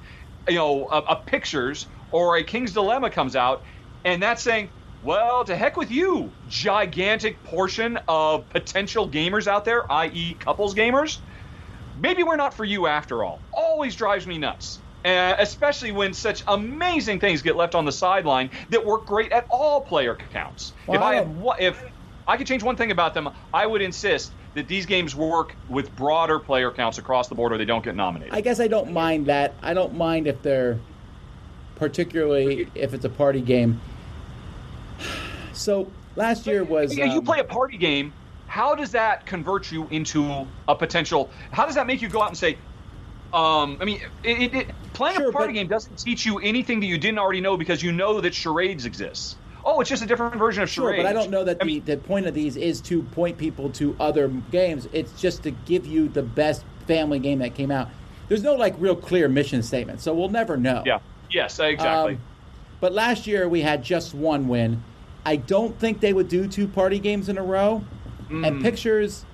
[0.49, 3.63] you know, a, a pictures or a King's Dilemma comes out,
[4.05, 4.73] and that's saying,
[5.03, 11.19] well, to heck with you, gigantic portion of potential gamers out there, i.e., couples gamers.
[11.95, 13.45] Maybe we're not for you after all.
[13.53, 14.83] Always drives me nuts.
[15.05, 19.47] Uh, especially when such amazing things get left on the sideline that work great at
[19.49, 20.75] all player counts.
[20.87, 21.83] Well, if I had, one- if
[22.29, 25.95] I could change one thing about them, I would insist that these games work with
[25.97, 28.35] broader player counts across the board, or they don't get nominated.
[28.35, 29.55] I guess I don't mind that.
[29.63, 30.79] I don't mind if they're,
[31.77, 33.81] particularly if it's a party game.
[35.53, 36.97] So last year was.
[36.97, 38.15] Yeah, you um, play a party game.
[38.47, 41.29] How does that convert you into a potential?
[41.53, 42.57] How does that make you go out and say,
[43.33, 46.39] Um, I mean, it, it, it, playing Sure, a party but- game doesn't teach you
[46.39, 49.37] anything that you didn't already know because you know that charades exists.
[49.65, 51.03] Oh, it's just a different version of Sure, charades.
[51.05, 53.71] but I don't know that I the, the point of these is to point people
[53.73, 54.89] to other games.
[54.93, 57.89] It's just to give you the best family game that came out.
[58.29, 60.83] There's no like real clear mission statement, so we'll never know.
[60.87, 61.01] yeah.
[61.31, 62.15] Yes, exactly.
[62.15, 62.21] Um,
[62.81, 64.83] but last year we had just one win.
[65.25, 67.85] I don't think they would do two party games in a row.
[68.31, 68.47] Mm.
[68.47, 69.25] And pictures,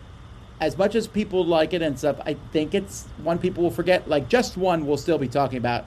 [0.60, 4.08] as much as people like it and stuff, I think it's one people will forget.
[4.08, 5.84] Like just one we'll still be talking about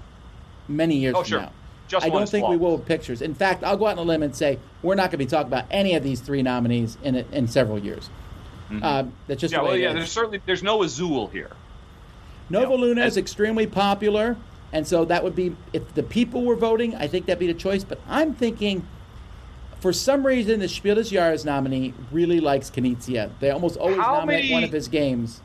[0.67, 1.41] many years Oh, from sure.
[1.41, 1.51] now.
[1.88, 3.24] Just I don't think we will with pictures.
[3.24, 5.26] In fact, I'll go out on a limb and say we're not going to be
[5.26, 8.09] talking about any of these three nominees in in several years.
[8.84, 9.63] Um, that's just Mm-hmm.
[9.63, 9.89] yeah, well, yeah.
[9.89, 9.95] is.
[9.95, 11.49] There's certainly there's no Azul here.
[12.51, 12.78] Nova Yeah.
[12.80, 14.38] Luna is extremely popular,
[14.72, 17.55] and so that would be if the people were voting, I think that'd be the
[17.55, 17.84] choice.
[17.84, 18.86] But I'm thinking,
[19.80, 23.30] for some reason, the Spiel des Jahres nominee really likes Knizia.
[23.39, 25.41] They almost always How nominate many- one of his games.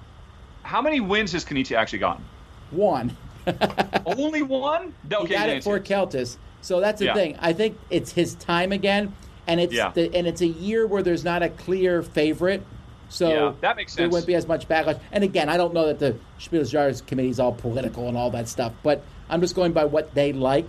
[0.62, 2.24] How many wins has Knizia actually gotten?
[2.70, 3.16] One.
[4.06, 4.94] Only one?
[5.08, 6.36] he Okay, got it for Keltis.
[6.62, 7.14] So that's the Yeah.
[7.14, 7.36] thing.
[7.40, 9.14] I think it's his time again,
[9.46, 9.90] and it's Yeah.
[9.92, 12.62] the, and it's a year where there's not a clear favorite.
[13.10, 13.98] So Yeah, that makes sense.
[13.98, 14.98] There wouldn't be as much backlash.
[15.12, 18.16] And again, I don't know that the Spiel des Jahres committee is all political and
[18.16, 20.66] all that stuff, but I'm just going by what they like.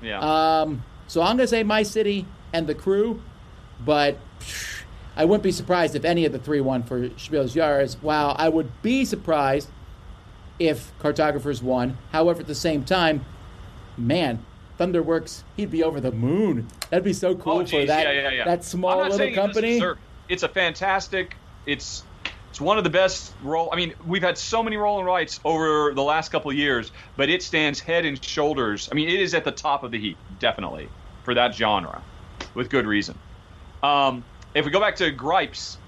[0.00, 0.20] Yeah.
[0.20, 2.24] Um, so I'm going to say my city
[2.56, 3.20] and the crew,
[3.84, 4.82] but psh,
[5.14, 7.96] I wouldn't be surprised if any of the three won for Spiel des Jahres.
[8.00, 9.68] While I would be surprised
[10.58, 11.98] if Cartographers won.
[12.12, 13.24] However, at the same time,
[13.98, 14.44] man,
[14.78, 16.68] Thunderworks, he'd be over the moon.
[16.90, 18.44] That'd be so cool oh, for that yeah, yeah, yeah.
[18.44, 19.78] that I'm small not little saying it doesn't company.
[19.78, 19.96] it.
[20.28, 21.36] It's a fantastic.
[21.66, 22.04] It's
[22.50, 23.68] it's one of the best roll.
[23.70, 26.90] I mean, we've had so many roll and rights over the last couple of years,
[27.16, 28.88] but it stands head and shoulders.
[28.90, 30.88] I mean, it is at the top of the heap, definitely
[31.22, 32.02] for that genre,
[32.56, 33.16] with good reason.
[33.82, 35.78] Um, if we go back to gripes,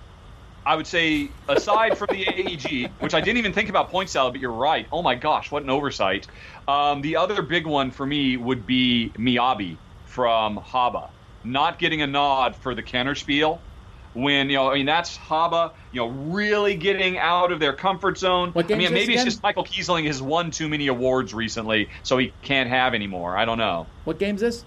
[0.65, 4.35] I would say aside from the AEG, which I didn't even think about point salad,
[4.35, 4.87] but you're right.
[4.93, 6.27] Oh my gosh, what an oversight!
[6.69, 11.09] Um, the other big one for me would be Miyabi from Haba,
[11.43, 13.59] not getting a nod for the Kennerspiel.
[14.13, 18.19] When you know, I mean, that's Haba, you know, really getting out of their comfort
[18.19, 18.51] zone.
[18.51, 22.19] What I mean, maybe it's just Michael Kiesling has won too many awards recently, so
[22.19, 23.39] he can't have anymore.
[23.39, 23.87] I don't know.
[24.05, 24.65] What game's is this?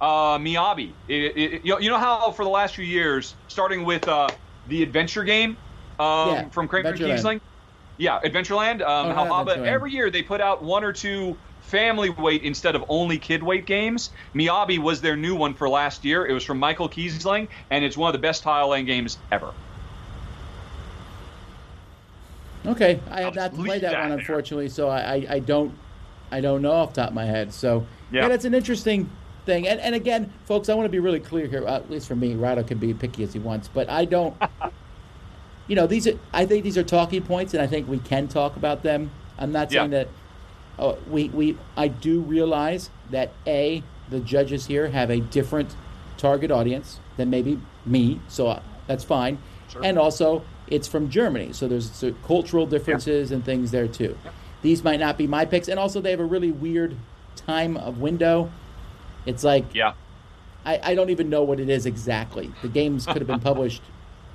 [0.00, 0.92] Uh, Miyabi.
[1.08, 4.28] It, it, you, know, you know how for the last few years, starting with uh,
[4.68, 5.56] the adventure game
[5.98, 6.96] um, Yeah, from Kramer.
[6.96, 7.40] Kiesling?
[7.98, 8.80] Yeah, Adventureland.
[8.80, 9.66] Um, Oh, how Adventureland.
[9.66, 13.66] every year they put out one or two family weight instead of only kid weight
[13.66, 14.10] games.
[14.34, 16.26] Miyabi was their new one for last year.
[16.26, 19.52] It was from Michael Kiesling, and it's one of the best tile laying games ever.
[22.66, 24.18] Okay, I have not played that that one there.
[24.18, 25.72] unfortunately, so I, I, I don't
[26.30, 27.52] I don't know off the top of my head.
[27.52, 28.28] So yeah, Yeah.
[28.28, 29.08] that's an interesting
[29.50, 29.66] thing.
[29.66, 31.66] And and again, folks, I want to be really clear here.
[31.66, 34.36] uh, At least for me, Rahdo can be picky as he wants, but I don't.
[35.68, 38.28] you know, these are I think these are talking points, and I think we can
[38.28, 39.10] talk about them.
[39.38, 40.04] I'm not saying Yeah.
[40.04, 40.08] that.
[40.78, 45.74] Oh, we we I do realize that a the judges here have a different
[46.16, 49.38] target audience than maybe me, so uh, that's fine.
[49.72, 49.82] Sure.
[49.84, 54.16] And also, it's from Germany, so there's so cultural differences and things there too.
[54.62, 56.96] These might not be my picks, and also they have a really weird
[57.36, 58.50] time of window.
[59.26, 59.94] It's like Yeah.
[60.64, 62.52] I, I don't even know what it is exactly.
[62.62, 63.82] The games could have been published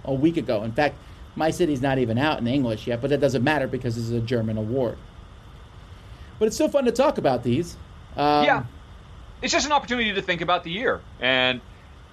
[0.04, 0.64] a week ago.
[0.64, 0.96] In fact,
[1.36, 4.12] my city's not even out in English yet, but that doesn't matter because this is
[4.12, 4.98] a German award.
[6.40, 7.78] But it's still fun to talk about these.
[8.18, 8.64] Um, yeah.
[9.42, 11.02] It's just an opportunity to think about the year.
[11.20, 11.62] And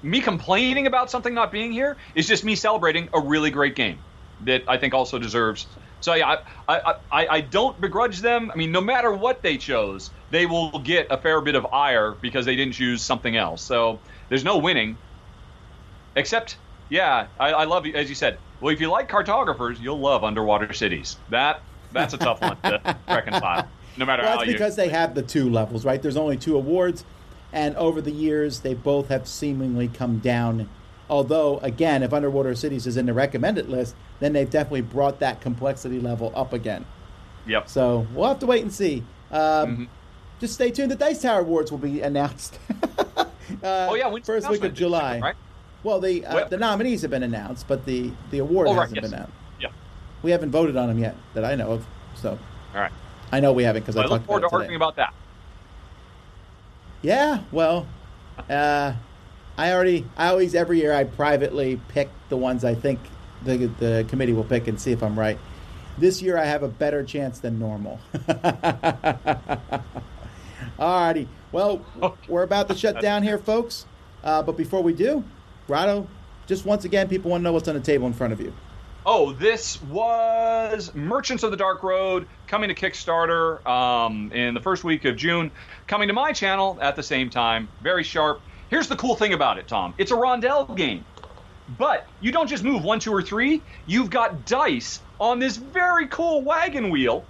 [0.02, 3.98] me complaining about something not being here is just me celebrating a really great game
[4.44, 5.66] that I think also deserves.
[6.02, 6.36] So yeah,
[6.68, 8.50] I, I, I, I don't begrudge them.
[8.50, 12.12] I mean, no matter what they chose, they will get a fair bit of ire
[12.20, 13.62] because they didn't choose something else.
[13.62, 14.96] So there's no winning.
[16.16, 16.56] Except,
[16.88, 18.38] yeah, I, I love you as you said.
[18.60, 21.16] Well, if you like cartographers, you'll love underwater cities.
[21.30, 21.60] That
[21.92, 23.68] that's a tough one to reconcile.
[23.96, 24.54] No matter Well, how that's you.
[24.54, 26.00] because they have the two levels, right?
[26.00, 27.04] There's only two awards,
[27.52, 30.68] and over the years, they both have seemingly come down.
[31.12, 35.42] Although, again, if Underwater Cities is in the recommended list, then they've definitely brought that
[35.42, 36.86] complexity level up again.
[37.46, 37.68] Yep.
[37.68, 39.04] So we'll have to wait and see.
[39.30, 39.84] Um, Mm-hmm.
[40.40, 40.90] Just stay tuned.
[40.90, 42.58] The Dice Tower Awards will be announced.
[43.06, 43.24] uh,
[43.62, 44.72] Oh yeah, first week of?
[44.72, 45.20] July.
[45.20, 45.34] Right?
[45.84, 48.80] Well, the uh, Well- the nominees have been announced, but the the award Oh, right,
[48.80, 49.04] hasn't yes.
[49.10, 49.34] been announced.
[49.60, 49.68] Yeah.
[50.22, 51.86] We haven't voted on them yet, that I know of.
[52.16, 52.38] So
[52.74, 52.90] All right.
[53.30, 55.12] I know we haven't because Well, I I look talked forward to arguing about that.
[57.02, 57.86] Yeah, well,
[58.48, 58.94] uh,
[59.56, 63.00] I already, I always every year I privately pick the ones I think
[63.44, 65.38] the the committee will pick and see if I'm right.
[65.98, 68.00] This year I have a better chance than normal.
[70.78, 71.84] Alrighty, well,
[72.28, 73.84] we're about to shut down here, folks.
[74.24, 75.22] Uh, but before we do,
[75.68, 76.08] Rahdo,
[76.46, 78.54] just once again, people want to know what's on the table in front of you.
[79.04, 84.84] Oh, this was Merchants of the Dark Road coming to Kickstarter um, in the first
[84.84, 85.50] week of June,
[85.88, 87.68] coming to my channel at the same time.
[87.82, 88.40] Very sharp.
[88.72, 89.92] Here's the cool thing about it, Tom.
[89.98, 91.04] It's a rondel game.
[91.78, 93.60] But you don't just move one, two, or three.
[93.84, 97.26] You've got dice on this very cool wagon wheel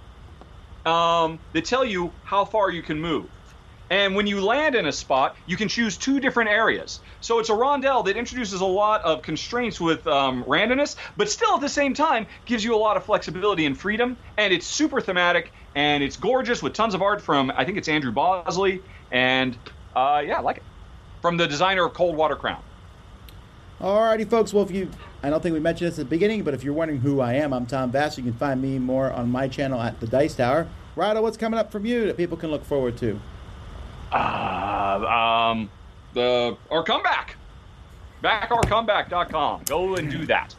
[0.85, 3.29] um, that tell you how far you can move.
[3.89, 7.01] And when you land in a spot, you can choose two different areas.
[7.19, 11.55] So it's a rondel that introduces a lot of constraints with um, randomness, but still
[11.55, 14.15] at the same time gives you a lot of flexibility and freedom.
[14.37, 17.89] And it's super thematic and it's gorgeous with tons of art from, I think it's
[17.89, 18.79] Andrew Bosley.
[19.11, 19.59] And
[19.93, 20.72] uh, yeah, I like it.
[21.23, 22.61] From the designer of Coldwater Crown.
[23.79, 24.53] Alrighty, folks.
[24.53, 24.89] Well, if you,
[25.23, 27.35] I don't think we mentioned this at the beginning, but if you're wondering who I
[27.35, 28.17] am, I'm Tom Vasel.
[28.17, 30.67] You can find me more on my channel at the Dice Tower.
[30.97, 33.17] Rahdo, what's coming up from you that people can look forward to?
[34.11, 35.69] Uh, um,
[36.13, 37.37] the our comeback,
[38.21, 39.61] backourcomeback.com.
[39.63, 40.53] Go and do that.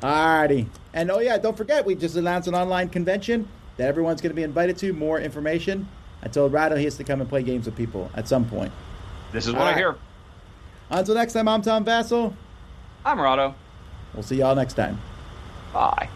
[0.00, 4.30] Alrighty, and oh yeah, don't forget we just announced an online convention that everyone's going
[4.30, 4.92] to be invited to.
[4.92, 5.88] More information.
[6.22, 8.70] I told Rahdo he has to come and play games with people at some point.
[9.32, 9.96] This is what I hear.
[10.90, 12.34] Until next time, I'm Tom Vasel.
[13.04, 13.54] I'm Rahdo.
[14.12, 15.00] We'll see y'all next time.
[15.72, 16.08] Bye.